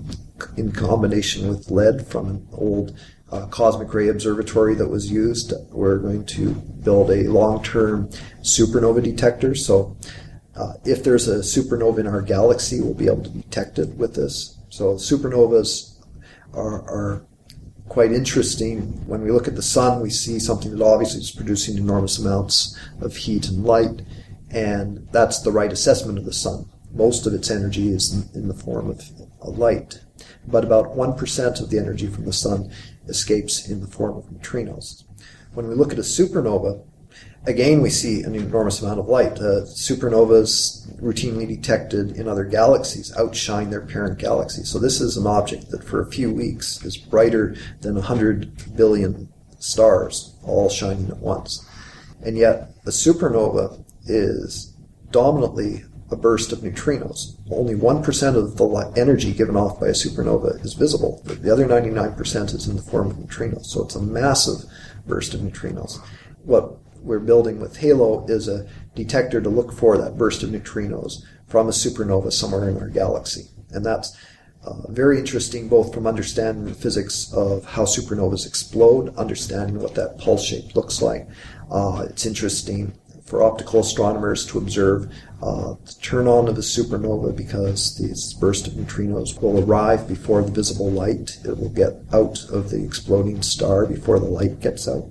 [0.56, 2.96] in combination with lead from an old
[3.30, 5.52] uh, cosmic ray observatory that was used.
[5.70, 8.08] We're going to build a long term
[8.42, 9.54] supernova detector.
[9.54, 9.96] So,
[10.56, 14.14] uh, if there's a supernova in our galaxy, we'll be able to detect it with
[14.14, 14.58] this.
[14.68, 15.96] So, supernovas
[16.52, 17.26] are, are
[17.88, 18.82] quite interesting.
[19.06, 22.78] When we look at the sun, we see something that obviously is producing enormous amounts
[23.00, 24.02] of heat and light,
[24.50, 26.68] and that's the right assessment of the sun.
[26.92, 29.02] Most of its energy is in, the form of
[29.50, 30.00] light,
[30.46, 32.70] but about 1% of the energy from the sun
[33.08, 35.04] escapes in the form of neutrinos.
[35.52, 36.82] When we look at a supernova,
[37.46, 39.38] again we see an enormous amount of light.
[39.38, 44.64] Uh, supernovas routinely detected in other galaxies outshine their parent galaxy.
[44.64, 49.28] So this is an object that for a few weeks is brighter than 100 billion
[49.58, 51.66] stars all shining at once.
[52.22, 54.74] And yet a supernova is
[55.10, 57.36] dominantly a burst of neutrinos.
[57.50, 61.20] Only 1% of the energy given off by a supernova is visible.
[61.24, 63.66] The other 99% is in the form of neutrinos.
[63.66, 64.64] So it's a massive
[65.06, 65.98] burst of neutrinos.
[66.44, 71.22] What we're building with HALO is a detector to look for that burst of neutrinos
[71.48, 73.48] from a supernova somewhere in our galaxy.
[73.72, 74.16] And that's
[74.64, 80.18] uh, very interesting both from understanding the physics of how supernovas explode, understanding what that
[80.18, 81.28] pulse shape looks like.
[81.70, 85.10] Uh, it's interesting for optical astronomers to observe
[85.42, 90.42] uh, the turn on of a supernova because these burst of neutrinos will arrive before
[90.42, 91.38] the visible light.
[91.44, 95.10] It will get out of the exploding star before the light gets out.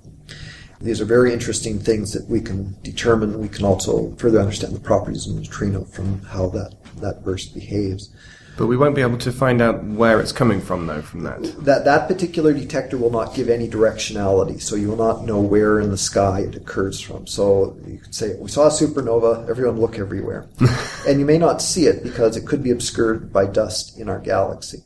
[0.80, 3.40] These are very interesting things that we can determine.
[3.40, 8.14] We can also further understand the properties of neutrino from how that, that burst behaves.
[8.56, 11.42] But we won't be able to find out where it's coming from, though, from that.
[11.64, 15.80] That, that particular detector will not give any directionality, so you will not know where
[15.80, 17.26] in the sky it occurs from.
[17.26, 20.46] So you could say, we saw a supernova, everyone look everywhere.
[21.08, 24.20] and you may not see it because it could be obscured by dust in our
[24.20, 24.84] galaxy.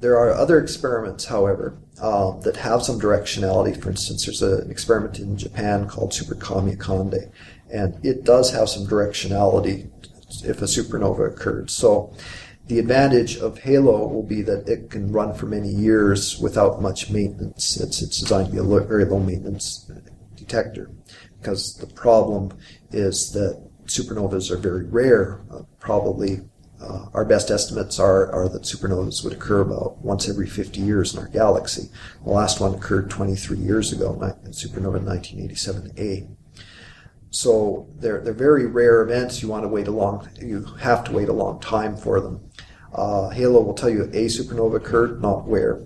[0.00, 3.80] There are other experiments, however, um, that have some directionality.
[3.80, 7.32] For instance, there's a, an experiment in Japan called Super Kamiokande,
[7.72, 9.90] and it does have some directionality
[10.44, 11.70] if a supernova occurred.
[11.70, 12.14] So
[12.68, 17.10] the advantage of Halo will be that it can run for many years without much
[17.10, 17.80] maintenance.
[17.80, 19.90] It's, it's designed to be a lo- very low maintenance
[20.36, 20.90] detector
[21.40, 22.52] because the problem
[22.90, 25.40] is that supernovas are very rare.
[25.50, 26.40] Uh, probably
[26.80, 31.14] uh, our best estimates are, are that supernovas would occur about once every 50 years
[31.14, 31.90] in our galaxy.
[32.24, 34.14] The last one occurred 23 years ago,
[34.50, 36.28] supernova 1987A.
[37.30, 39.42] So they're, they're very rare events.
[39.42, 42.47] You want to wait a long, you have to wait a long time for them.
[42.98, 45.80] Uh, Halo will tell you a supernova occurred, not where.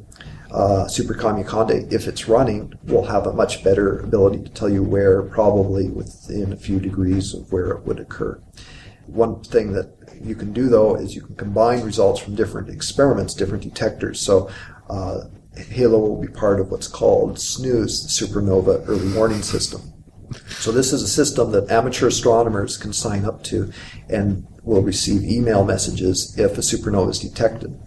[0.50, 4.82] Uh, Super Kamiokande, if it's running, will have a much better ability to tell you
[4.82, 8.40] where, probably within a few degrees of where it would occur.
[9.06, 13.34] One thing that you can do though is you can combine results from different experiments,
[13.34, 14.20] different detectors.
[14.20, 14.50] So
[14.88, 15.24] uh,
[15.56, 19.91] Halo will be part of what's called SNEWS, the Supernova Early Warning System.
[20.48, 23.72] So this is a system that amateur astronomers can sign up to
[24.08, 27.78] and will receive email messages if a supernova is detected.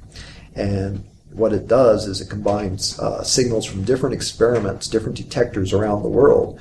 [0.55, 6.03] And what it does is it combines uh, signals from different experiments, different detectors around
[6.03, 6.59] the world.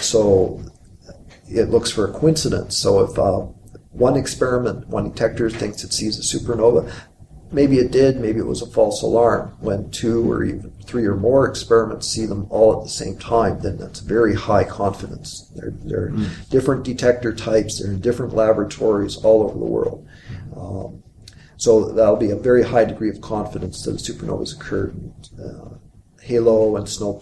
[0.00, 0.62] So
[1.48, 2.76] it looks for a coincidence.
[2.76, 3.46] So if uh,
[3.90, 6.92] one experiment, one detector thinks it sees a supernova,
[7.56, 9.56] maybe it did, maybe it was a false alarm.
[9.60, 13.58] When two or even three or more experiments see them all at the same time,
[13.60, 15.50] then that's very high confidence.
[15.56, 16.50] They're, they're mm.
[16.50, 20.06] different detector types, they're in different laboratories all over the world.
[20.54, 21.02] Um,
[21.56, 24.94] so that'll be a very high degree of confidence that a supernova has occurred.
[25.42, 25.76] Uh,
[26.20, 27.20] Halo and SNO+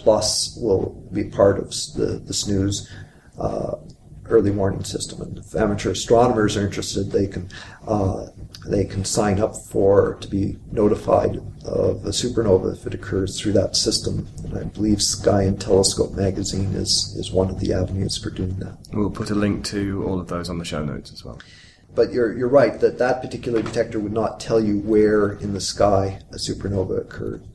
[0.57, 2.91] will be part of the, the SNEWS
[3.39, 3.77] uh,
[4.27, 5.23] early warning system.
[5.23, 7.49] And if amateur astronomers are interested, they can
[7.87, 8.27] uh,
[8.67, 13.53] they can sign up for to be notified of a supernova if it occurs through
[13.53, 14.27] that system.
[14.45, 18.57] And I believe Sky and Telescope magazine is is one of the avenues for doing
[18.57, 18.79] that.
[18.93, 21.39] We'll put a link to all of those on the show notes as well.
[21.95, 25.61] But you're you're right that that particular detector would not tell you where in the
[25.61, 27.47] sky a supernova occurred.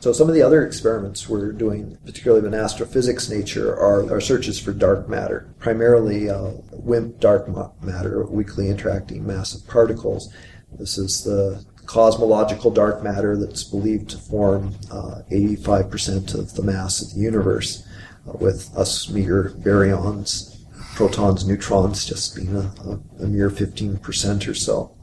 [0.00, 4.72] So some of the other experiments we're doing, particularly in astrophysics nature, are, searches for
[4.72, 7.46] dark matter, primarily uh, WIMP dark
[7.82, 10.32] matter, weakly interacting massive particles.
[10.72, 17.02] This is the cosmological dark matter that's believed to form uh, 85% of the mass
[17.02, 17.86] of the universe,
[18.26, 24.54] uh, with us meager baryons, protons, neutrons just being a, a, a mere 15% or
[24.54, 24.96] so.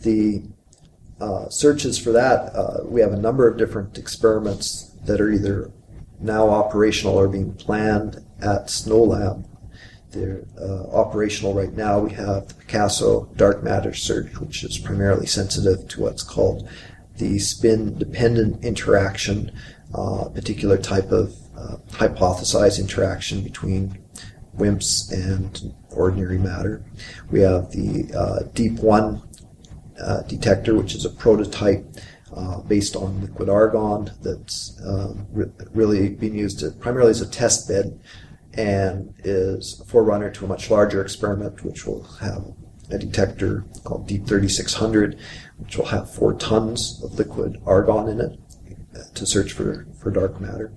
[0.00, 0.44] The
[1.20, 5.70] uh, searches for that, uh, we have a number of different experiments that are either
[6.20, 9.44] now operational or being planned at SNOLAB.
[10.10, 11.98] They're uh, operational right now.
[11.98, 16.68] We have the Picasso dark matter search, which is primarily sensitive to what's called
[17.18, 19.52] the spin dependent interaction,
[19.94, 23.98] uh, a particular type of uh, hypothesized interaction between
[24.56, 26.84] WIMPs and ordinary matter.
[27.30, 29.27] We have the uh, DEAP-1
[30.00, 31.84] uh, detector, which is a prototype
[32.34, 37.28] uh, based on liquid argon that's um, re- really being used to, primarily as a
[37.28, 37.98] test bed
[38.54, 42.52] and is a forerunner to a much larger experiment, which will have
[42.90, 45.18] a detector called DEAP-3600,
[45.58, 48.38] which will have four tons of liquid argon in it
[48.96, 50.72] uh, to search for, for dark matter.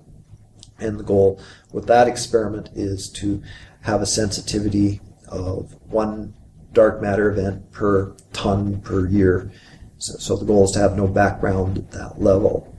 [0.80, 1.41] And the goal
[1.72, 3.41] with that experiment is to
[3.82, 6.34] have a sensitivity of one
[6.74, 9.51] dark matter event per ton per year.
[9.97, 12.76] So, so, the goal is to have no background at that level,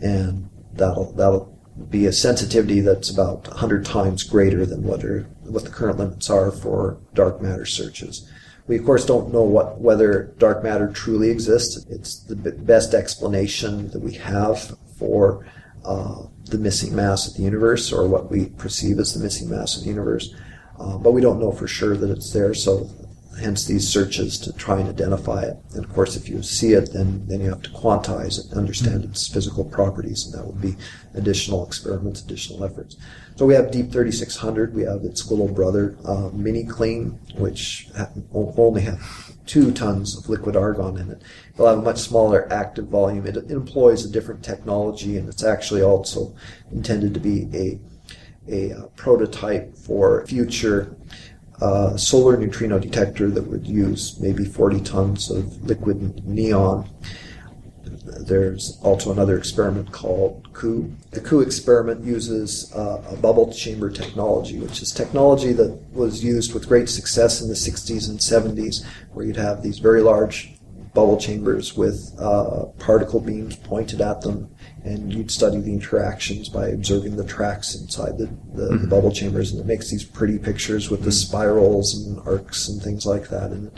[0.00, 1.52] and that'll that'll
[1.90, 6.30] be a sensitivity that's about 100 times greater than what are what the current limits
[6.30, 8.28] are for dark matter searches.
[8.66, 11.84] We of course don't know what whether dark matter truly exists.
[11.90, 15.46] It's the best explanation that we have for
[15.84, 19.76] uh, the missing mass of the universe, or what we perceive as the missing mass
[19.76, 20.34] of the universe.
[20.78, 22.54] Uh, but we don't know for sure that it's there.
[22.54, 22.88] So
[23.40, 25.56] hence these searches to try and identify it.
[25.74, 29.04] And of course, if you see it, then, then you have to quantize it, understand
[29.04, 30.76] its physical properties, and that would be
[31.14, 32.96] additional experiments, additional efforts.
[33.36, 37.88] So we have DEAP-3600, we have its little brother, uh, MiniCLEAN, which
[38.32, 41.22] only have two tons of liquid argon in it.
[41.54, 43.26] It'll have a much smaller active volume.
[43.26, 46.34] It, it employs a different technology, and it's actually also
[46.70, 47.80] intended to be a
[48.48, 50.96] a uh, prototype for future
[51.62, 56.90] uh, solar neutrino detector that would use maybe 40 tons of liquid neon.
[58.26, 60.90] There's also another experiment called COUPP.
[61.12, 66.52] The COUPP experiment uses uh, a bubble chamber technology, which is technology that was used
[66.52, 70.54] with great success in the 60s and 70s, where you'd have these very large
[70.94, 74.52] bubble chambers with uh, particle beams pointed at them
[74.84, 78.82] and you'd study the interactions by observing the tracks inside the, the, mm-hmm.
[78.82, 81.06] the bubble chambers, and it makes these pretty pictures with mm-hmm.
[81.06, 83.50] the spirals and arcs and things like that.
[83.50, 83.70] And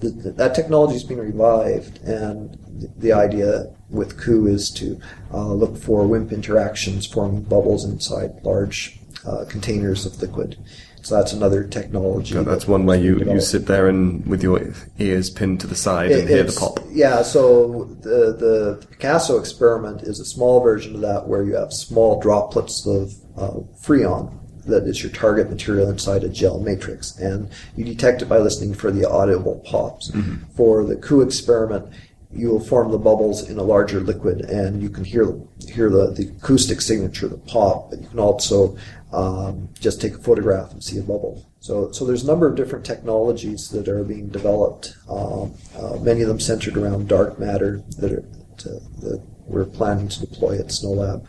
[0.00, 5.00] the, the, that technology has been revived, and the, the idea with COUPP is to
[5.32, 10.58] uh, look for WIMP interactions forming bubbles inside large uh, containers of liquid.
[11.04, 12.34] So that's another technology.
[12.34, 15.76] that's that one where you, you sit there and with your ears pinned to the
[15.76, 16.80] side it, and hear the pop.
[16.90, 21.74] Yeah, so the, the Picasso experiment is a small version of that where you have
[21.74, 24.32] small droplets of uh, freon
[24.64, 27.18] that is your target material inside a gel matrix.
[27.18, 30.10] And you detect it by listening for the audible pops.
[30.10, 30.44] Mm-hmm.
[30.54, 31.92] For the COUPP experiment,
[32.34, 35.34] you will form the bubbles in a larger liquid and you can hear
[35.68, 38.76] hear the, the acoustic signature, the pop, but you can also
[39.12, 41.46] um, just take a photograph and see a bubble.
[41.60, 44.96] So, so there's a number of different technologies that are being developed.
[45.08, 48.24] Um, uh, many of them centered around dark matter that are
[48.58, 48.68] to,
[49.00, 51.26] that we're planning to deploy at SNOLAB.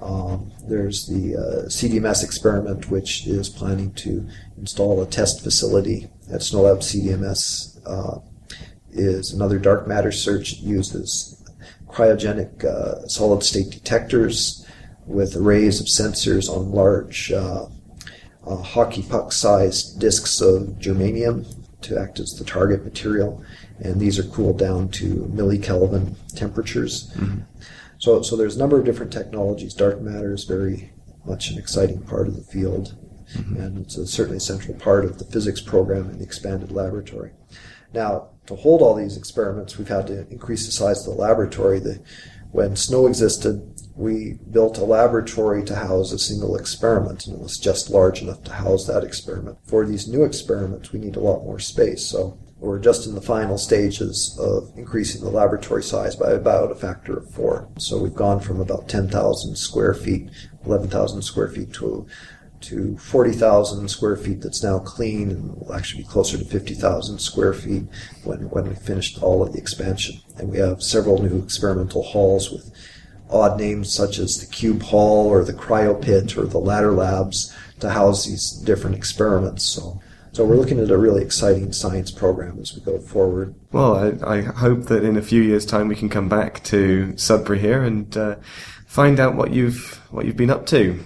[0.00, 4.28] Um, there's the uh, CDMS experiment, which is planning to
[4.58, 6.78] install a test facility at SNOLAB.
[6.78, 8.20] CDMS uh,
[8.94, 10.54] is another dark matter search.
[10.54, 11.42] It uses
[11.88, 14.66] cryogenic uh, solid state detectors
[15.06, 17.66] with arrays of sensors on large uh,
[18.46, 21.46] uh, hockey puck sized disks of germanium
[21.82, 23.44] to act as the target material,
[23.80, 27.12] and these are cooled down to millikelvin temperatures.
[27.14, 27.40] Mm-hmm.
[27.98, 29.74] So, so there's a number of different technologies.
[29.74, 30.92] Dark matter is very
[31.24, 32.94] much an exciting part of the field,
[33.34, 33.56] mm-hmm.
[33.56, 37.32] and it's a, certainly a central part of the physics program in the expanded laboratory.
[37.92, 41.78] Now, to hold all these experiments, we've had to increase the size of the laboratory.
[41.78, 42.02] The,
[42.52, 47.58] when SNO existed, we built a laboratory to house a single experiment, and it was
[47.58, 49.58] just large enough to house that experiment.
[49.64, 53.20] For these new experiments, we need a lot more space, so we're just in the
[53.20, 57.68] final stages of increasing the laboratory size by about a factor of four.
[57.78, 60.30] So we've gone from about 10,000 square feet,
[60.64, 62.06] 11,000 square feet to
[62.66, 67.52] to 40,000 square feet that's now clean and will actually be closer to 50,000 square
[67.52, 67.84] feet
[68.24, 70.20] when, when we finished all of the expansion.
[70.38, 72.72] And we have several new experimental halls with
[73.30, 77.54] odd names such as the Cube Hall or the Cryo Pit or the Ladder Labs
[77.80, 79.64] to house these different experiments.
[79.64, 80.00] So,
[80.32, 83.54] so we're looking at a really exciting science program as we go forward.
[83.72, 87.16] Well, I, I hope that in a few years' time we can come back to
[87.16, 88.36] Sudbury here and uh,
[88.86, 91.00] find out what you've what you've been up to.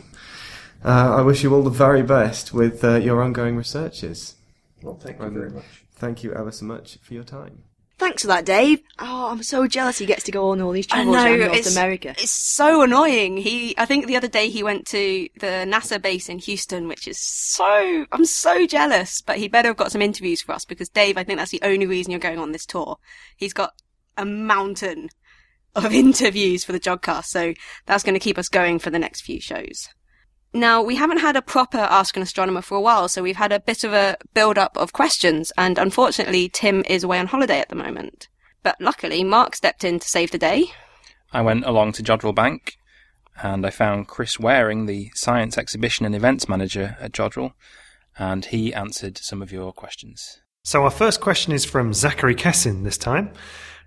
[0.84, 4.36] Uh, I wish you all the very best with uh, your ongoing researches.
[4.82, 5.84] Well, thank you very much.
[5.92, 7.64] Thank you ever so much for your time.
[7.98, 8.80] Thanks for that, Dave.
[9.00, 11.72] Oh, I'm so jealous he gets to go on all these travels know, around North
[11.72, 12.10] America.
[12.10, 13.38] It's so annoying.
[13.38, 17.08] He, I think the other day he went to the NASA base in Houston, which
[17.08, 20.88] is so, I'm so jealous, but he better have got some interviews for us because
[20.88, 22.98] Dave, I think that's the only reason you're going on this tour.
[23.36, 23.72] He's got
[24.16, 25.08] a mountain
[25.74, 27.52] of interviews for the Jodcast, so
[27.86, 29.88] that's going to keep us going for the next few shows.
[30.52, 33.52] Now, we haven't had a proper Ask an Astronomer for a while, so we've had
[33.52, 37.60] a bit of a build up of questions, and unfortunately, Tim is away on holiday
[37.60, 38.28] at the moment.
[38.62, 40.72] But luckily, Mark stepped in to save the day.
[41.32, 42.78] I went along to Jodrell Bank
[43.42, 47.52] and I found Chris Wareing, the Science Exhibition and Events Manager at Jodrell,
[48.18, 50.40] and he answered some of your questions.
[50.64, 53.30] So, our first question is from Zachary Kessin this time.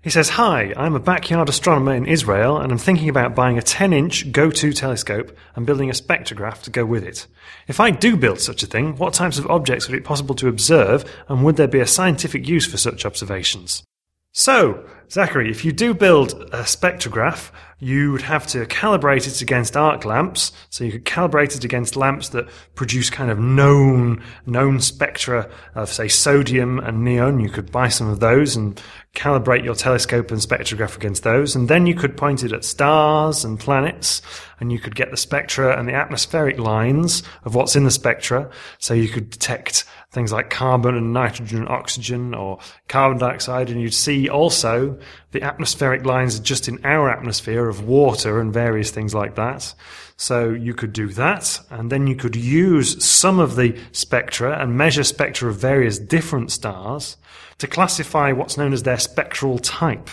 [0.02, 3.62] He says, Hi, I'm a backyard astronomer in Israel and I'm thinking about buying a
[3.62, 7.28] 10 inch go to telescope and building a spectrograph to go with it.
[7.68, 10.34] If I do build such a thing, what types of objects would it be possible
[10.34, 13.84] to observe and would there be a scientific use for such observations?
[14.32, 17.52] So, Zachary, if you do build a spectrograph,
[17.82, 20.52] you would have to calibrate it against arc lamps.
[20.70, 25.88] So you could calibrate it against lamps that produce kind of known, known spectra of,
[25.88, 27.40] say, sodium and neon.
[27.40, 28.80] You could buy some of those and
[29.16, 31.56] calibrate your telescope and spectrograph against those.
[31.56, 34.22] And then you could point it at stars and planets
[34.60, 38.48] and you could get the spectra and the atmospheric lines of what's in the spectra.
[38.78, 43.70] So you could detect things like carbon and nitrogen and oxygen or carbon dioxide.
[43.70, 44.98] And you'd see also
[45.32, 49.74] the atmospheric lines just in our atmosphere of water and various things like that.
[50.16, 54.76] So you could do that, and then you could use some of the spectra and
[54.76, 57.16] measure spectra of various different stars
[57.58, 60.10] to classify what's known as their spectral type.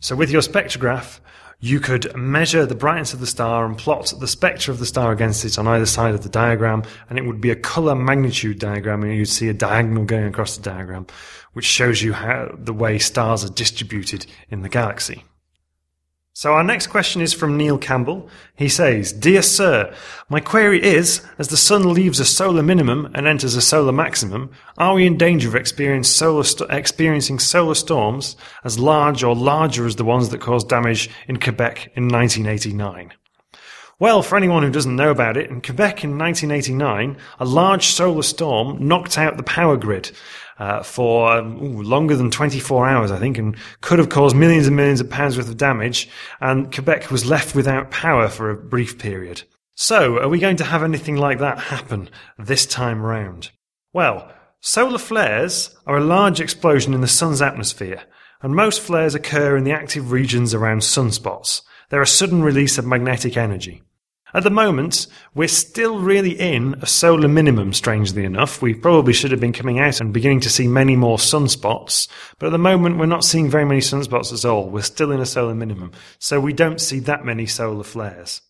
[0.00, 1.20] So with your spectrograph,
[1.62, 5.12] you could measure the brightness of the star and plot the spectra of the star
[5.12, 8.58] against it on either side of the diagram, and it would be a color magnitude
[8.58, 11.06] diagram, and you'd see a diagonal going across the diagram,
[11.52, 15.24] which shows you how the way stars are distributed in the galaxy.
[16.34, 18.26] So our next question is from Neil Campbell.
[18.56, 19.94] He says, Dear Sir,
[20.30, 24.50] my query is, as the sun leaves a solar minimum and enters a solar maximum,
[24.78, 29.96] are we in danger of solar st- experiencing solar storms as large or larger as
[29.96, 33.12] the ones that caused damage in Quebec in 1989?
[33.98, 38.22] Well, for anyone who doesn't know about it, in Quebec in 1989, a large solar
[38.22, 40.10] storm knocked out the power grid
[40.62, 44.76] uh, for ooh, longer than 24 hours, I think, and could have caused millions and
[44.76, 46.08] millions of pounds worth of damage.
[46.40, 49.42] And Quebec was left without power for a brief period.
[49.74, 52.08] So, are we going to have anything like that happen
[52.38, 53.50] this time round?
[53.92, 58.00] Well, solar flares are a large explosion in the sun's atmosphere,
[58.40, 61.62] and most flares occur in the active regions around sunspots.
[61.88, 63.82] They're a sudden release of magnetic energy.
[64.34, 68.62] At the moment, we're still really in a solar minimum, strangely enough.
[68.62, 72.08] We probably should have been coming out and beginning to see many more sunspots,
[72.38, 74.70] but at the moment we're not seeing very many sunspots at all.
[74.70, 78.40] We're still in a solar minimum, so we don't see that many solar flares.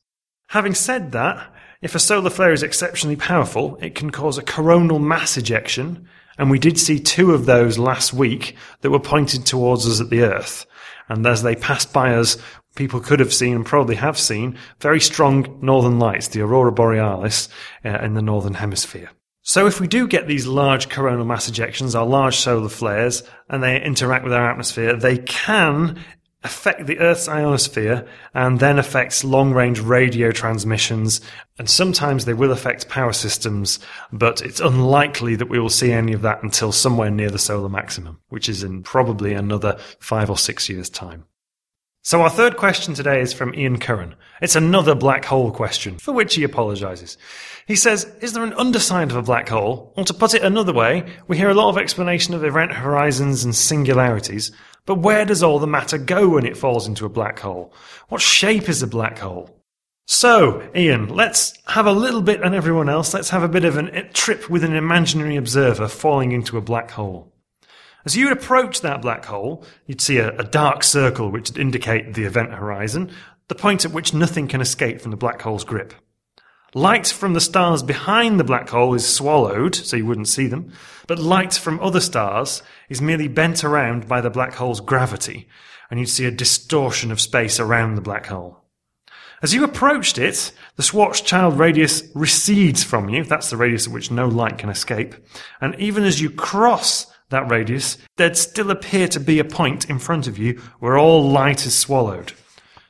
[0.49, 5.01] Having said that, if a solar flare is exceptionally powerful, it can cause a coronal
[5.01, 6.07] mass ejection,
[6.39, 10.11] and we did see two of those last week that were pointed towards us at
[10.11, 10.64] the Earth.
[11.09, 12.39] And as they passed by us,
[12.75, 17.49] people could have seen and probably have seen very strong northern lights, the aurora borealis
[17.85, 19.11] uh, in the northern hemisphere.
[19.43, 23.62] So if we do get these large coronal mass ejections, our large solar flares, and
[23.62, 26.01] they interact with our atmosphere, they can
[26.45, 31.20] affect the Earth's ionosphere and then affects long range radio transmissions.
[31.59, 33.79] And sometimes they will affect power systems,
[34.12, 37.68] but it's unlikely that we will see any of that until somewhere near the solar
[37.68, 41.25] maximum, which is in probably another five or six years' time.
[42.05, 44.16] So our third question today is from Ian Curran.
[44.40, 47.16] It's another black hole question, for which he apologizes.
[47.68, 49.92] He says, is there an underside of a black hole?
[49.96, 53.44] Or to put it another way, we hear a lot of explanation of event horizons
[53.44, 54.50] and singularities,
[54.84, 57.72] but where does all the matter go when it falls into a black hole?
[58.09, 59.62] What shape is a black hole?
[60.09, 63.76] So, Ian, let's have a little bit, and everyone else, let's have a bit of
[63.76, 67.32] a trip with an imaginary observer falling into a black hole.
[68.05, 71.59] As you would approach that black hole, you'd see a, a, dark circle which would
[71.59, 73.11] indicate the event horizon,
[73.48, 75.94] the point at which nothing can escape from the black hole's grip.
[76.74, 80.72] Light from the stars behind the black hole is swallowed, so you wouldn't see them,
[81.07, 85.48] but light from other stars is merely bent around by the black hole's gravity,
[85.90, 88.64] and you'd see a distortion of space around the black hole.
[89.42, 94.11] As you approached it, the Schwarzschild radius recedes from you, that's the radius at which
[94.11, 95.14] no light can escape,
[95.61, 99.99] and even as you cross that radius, there'd still appear to be a point in
[99.99, 102.33] front of you where all light is swallowed.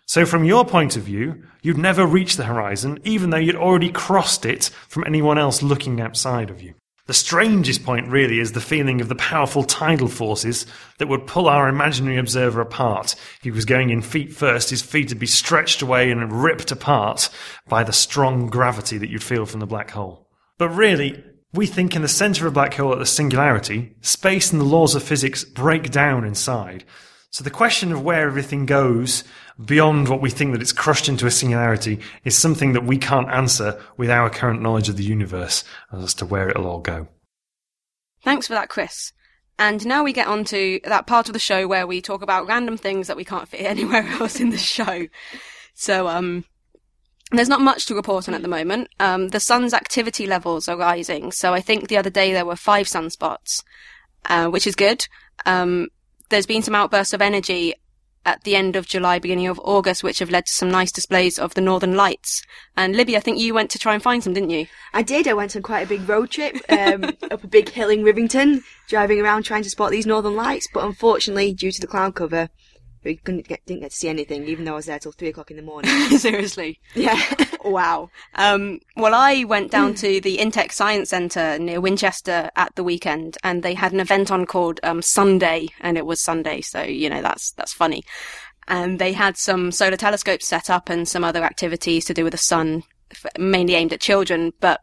[0.06, 3.90] So from your point of view, you'd never reach the horizon, even though you'd already
[3.90, 6.74] crossed it from anyone else looking outside of you.
[7.06, 10.66] The strangest point really is the feeling of the powerful tidal forces
[10.98, 13.14] that would pull our imaginary observer apart.
[13.38, 16.70] If he was going in feet first, his feet would be stretched away and ripped
[16.70, 17.28] apart
[17.68, 20.28] by the strong gravity that you'd feel from the black hole.
[20.58, 24.52] But really, we think in the center of a black hole at the singularity, space
[24.52, 26.84] and the laws of physics break down inside.
[27.30, 29.24] So the question of where everything goes
[29.62, 33.30] beyond what we think that it's crushed into a singularity is something that we can't
[33.30, 37.08] answer with our current knowledge of the universe as to where it'll all go.
[38.22, 39.12] Thanks for that, Chris.
[39.58, 42.46] And now we get on to that part of the show where we talk about
[42.46, 45.06] random things that we can't fit anywhere else in the show.
[45.74, 46.44] So, um,
[47.32, 48.88] there's not much to report on at the moment.
[49.00, 51.32] Um, the sun's activity levels are rising.
[51.32, 53.62] So I think the other day there were five sunspots,
[54.26, 55.06] uh, which is good.
[55.46, 55.88] Um,
[56.28, 57.74] there's been some outbursts of energy
[58.24, 61.38] at the end of July, beginning of August, which have led to some nice displays
[61.38, 62.42] of the northern lights.
[62.76, 64.66] And Libby, I think you went to try and find some, didn't you?
[64.92, 65.26] I did.
[65.26, 68.62] I went on quite a big road trip um, up a big hill in Rivington,
[68.88, 70.68] driving around trying to spot these northern lights.
[70.72, 72.48] But unfortunately, due to the cloud cover,
[73.04, 75.28] we couldn't get, didn't get to see anything, even though I was there till three
[75.28, 75.90] o'clock in the morning.
[76.18, 76.78] Seriously.
[76.94, 77.20] Yeah.
[77.64, 78.10] wow.
[78.34, 83.38] Um, well, I went down to the Intech Science Centre near Winchester at the weekend,
[83.42, 87.10] and they had an event on called um, Sunday, and it was Sunday, so you
[87.10, 88.02] know that's that's funny.
[88.68, 92.32] And they had some solar telescopes set up and some other activities to do with
[92.32, 92.84] the sun,
[93.38, 94.80] mainly aimed at children, but.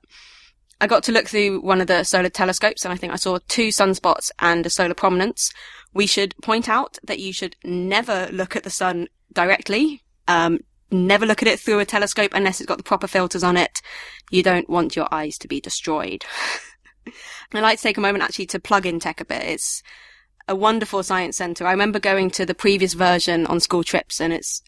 [0.81, 3.37] I got to look through one of the solar telescopes and I think I saw
[3.49, 5.51] two sunspots and a solar prominence
[5.93, 10.03] we should point out that you should never look at the sun directly.
[10.27, 10.59] Um,
[10.91, 13.81] never look at it through a telescope unless it's got the proper filters on it.
[14.31, 16.25] You don't want your eyes to be destroyed.
[17.53, 19.43] I'd like to take a moment actually to plug Intech a bit.
[19.43, 19.81] It's
[20.47, 21.65] a wonderful science centre.
[21.65, 24.61] I remember going to the previous version on school trips and it's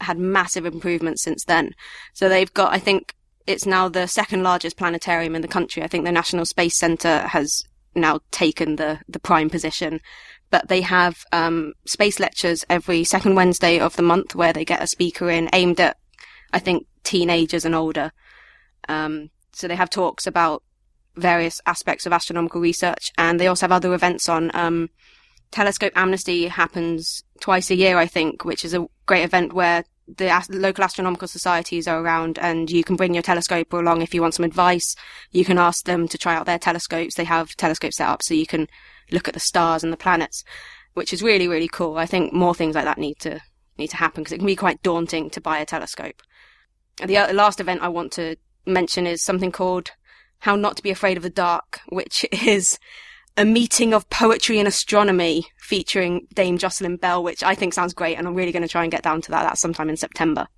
[0.00, 1.74] had massive improvements since then.
[2.12, 3.14] So they've got, I think,
[3.46, 5.82] it's now the second largest planetarium in the country.
[5.82, 7.64] I think the National Space Centre has
[7.94, 10.00] now taken the, the prime position
[10.52, 14.82] but they have um, space lectures every second Wednesday of the month where they get
[14.82, 15.96] a speaker in aimed at,
[16.52, 18.12] I think, teenagers and older.
[18.86, 20.62] Um, so they have talks about
[21.16, 24.50] various aspects of astronomical research, and they also have other events on.
[24.54, 24.90] Um,
[25.50, 30.30] Telescope Amnesty happens twice a year, I think, which is a great event where the
[30.30, 34.20] as- local astronomical societies are around and you can bring your telescope along if you
[34.20, 34.96] want some advice.
[35.30, 37.14] You can ask them to try out their telescopes.
[37.14, 38.68] They have telescopes set up so you can
[39.12, 40.44] look at the stars and the planets,
[40.94, 41.96] which is really, really cool.
[41.96, 43.40] I think more things like that need to,
[43.78, 46.22] need to happen because it can be quite daunting to buy a telescope.
[46.98, 48.36] The last event I want to
[48.66, 49.92] mention is something called
[50.40, 52.78] How Not to Be Afraid of the Dark, which is
[53.36, 58.18] a meeting of poetry and astronomy featuring Dame Jocelyn Bell, which I think sounds great,
[58.18, 59.42] and I'm really going to try and get down to that.
[59.42, 60.48] That's sometime in September.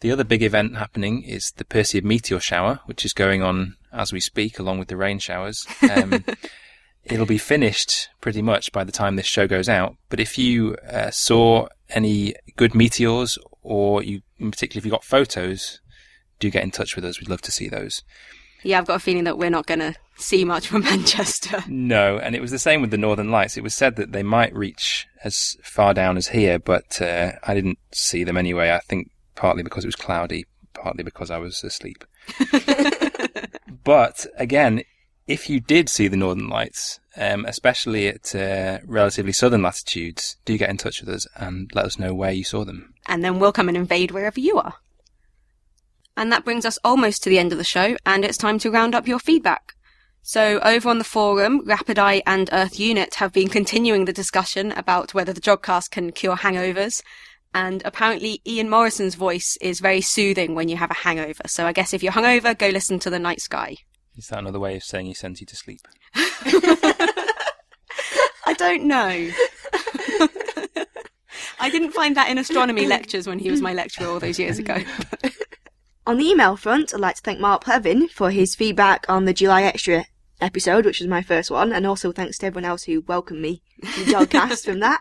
[0.00, 4.12] The other big event happening is the Perseid meteor shower, which is going on as
[4.12, 5.66] we speak, along with the rain showers.
[5.90, 6.24] Um,
[7.06, 9.96] it'll be finished pretty much by the time this show goes out.
[10.08, 15.04] But if you uh, saw any good meteors, or you, in particular, if you got
[15.04, 15.80] photos,
[16.38, 17.20] do get in touch with us.
[17.20, 18.02] We'd love to see those.
[18.62, 21.62] Yeah, I've got a feeling that we're not going to see much from Manchester.
[21.68, 23.56] No, and it was the same with the Northern Lights.
[23.56, 27.54] It was said that they might reach as far down as here, but uh, I
[27.54, 28.70] didn't see them anyway.
[28.70, 32.04] I think partly because it was cloudy, partly because I was asleep.
[33.84, 34.82] but again,
[35.26, 40.56] If you did see the Northern Lights, um, especially at uh, relatively southern latitudes, do
[40.56, 42.94] get in touch with us and let us know where you saw them.
[43.08, 44.74] and then we'll come and invade wherever you are.
[46.16, 48.70] And that brings us almost to the end of the show, and it's time to
[48.70, 49.74] round up your feedback.
[50.22, 54.72] So over on the forum, Rapid Eye and Earth Unit have been continuing the discussion
[54.72, 57.02] about whether the Jodcast can cure hangovers.
[57.54, 61.42] And apparently Ian Morison's voice is very soothing when you have a hangover.
[61.46, 63.76] So I guess if you're hungover, go listen to The Night Sky.
[64.16, 65.80] Is that another way of saying he sends you to sleep?
[68.46, 69.30] I don't know.
[71.58, 74.58] I didn't find that in astronomy lectures when he was my lecturer all those years
[74.58, 74.78] ago.
[76.06, 79.32] On the email front, I'd like to thank Mark Plevin for his feedback on the
[79.32, 80.06] July Extra
[80.40, 83.60] episode, which was my first one, and also thanks to everyone else who welcomed me
[83.82, 85.00] to the podcast from that.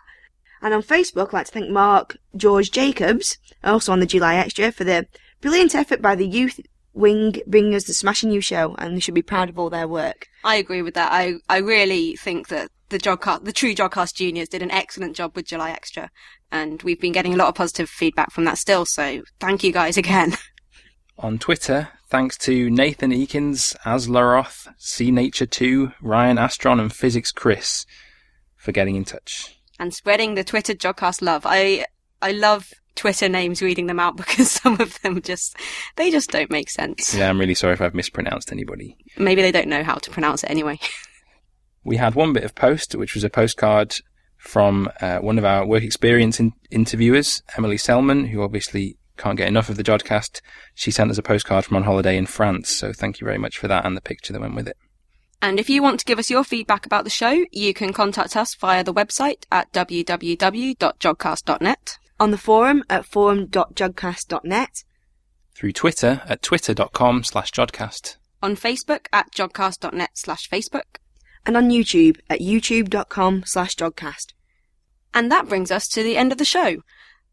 [0.63, 4.71] And on Facebook, I'd like to thank Mark George Jacobs, also on the July Extra,
[4.71, 5.05] for the
[5.41, 6.59] brilliant effort by the youth
[6.95, 9.87] wing bringing us the smashing new show, and we should be proud of all their
[9.87, 10.27] work.
[10.43, 11.11] I agree with that.
[11.11, 15.35] I, I really think that the Jodcast, the true Jodcast juniors did an excellent job
[15.35, 16.09] with July Extra.
[16.51, 18.85] And we've been getting a lot of positive feedback from that still.
[18.85, 20.35] So thank you guys again.
[21.17, 27.85] On Twitter, thanks to Nathan Eakins, Aslaroth, C Nature 2, Ryan Astron, and Physics Chris
[28.55, 29.57] for getting in touch.
[29.79, 31.43] and spreading the Twitter Jodcast love.
[31.45, 31.85] I,
[32.21, 35.57] I love Twitter names reading them out because some of them just,
[35.95, 37.13] they just don't make sense.
[37.13, 38.97] Yeah, I'm really sorry if I've mispronounced anybody.
[39.17, 40.79] Maybe they don't know how to pronounce it anyway.
[41.87, 43.97] We had one bit of post, which was a postcard
[44.39, 49.47] from uh, one of our work experience in- interviewers, Emily Selman, who obviously can't get
[49.47, 50.41] enough of the Jodcast.
[50.73, 53.59] She sent us a postcard from on holiday in France, so thank you very much
[53.59, 54.77] for that and the picture that went with it.
[55.41, 58.35] And if you want to give us your feedback about the show, you can contact
[58.35, 61.97] us via the website at www.jodcast.net.
[62.19, 64.83] On the forum at forum.jodcast.net,
[65.53, 68.15] Through Twitter at twitter.com slash Jodcast.
[68.41, 70.97] On Facebook at jodcast.net slash Facebook.
[71.45, 74.33] and on YouTube at youtube.com slash jodcast.
[75.13, 76.77] And that brings us to the end of the show.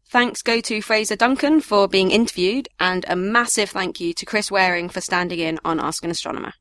[0.07, 4.51] Thanks go to Fraser Duncan for being interviewed, and a massive thank you to Chris
[4.51, 6.53] Wareing for standing in on Ask an Astronomer.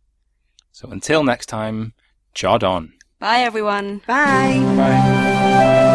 [0.72, 1.92] So until next time,
[2.34, 2.94] Jod on.
[3.18, 4.00] Bye everyone.
[4.06, 4.58] Bye!
[4.76, 5.88] Bye.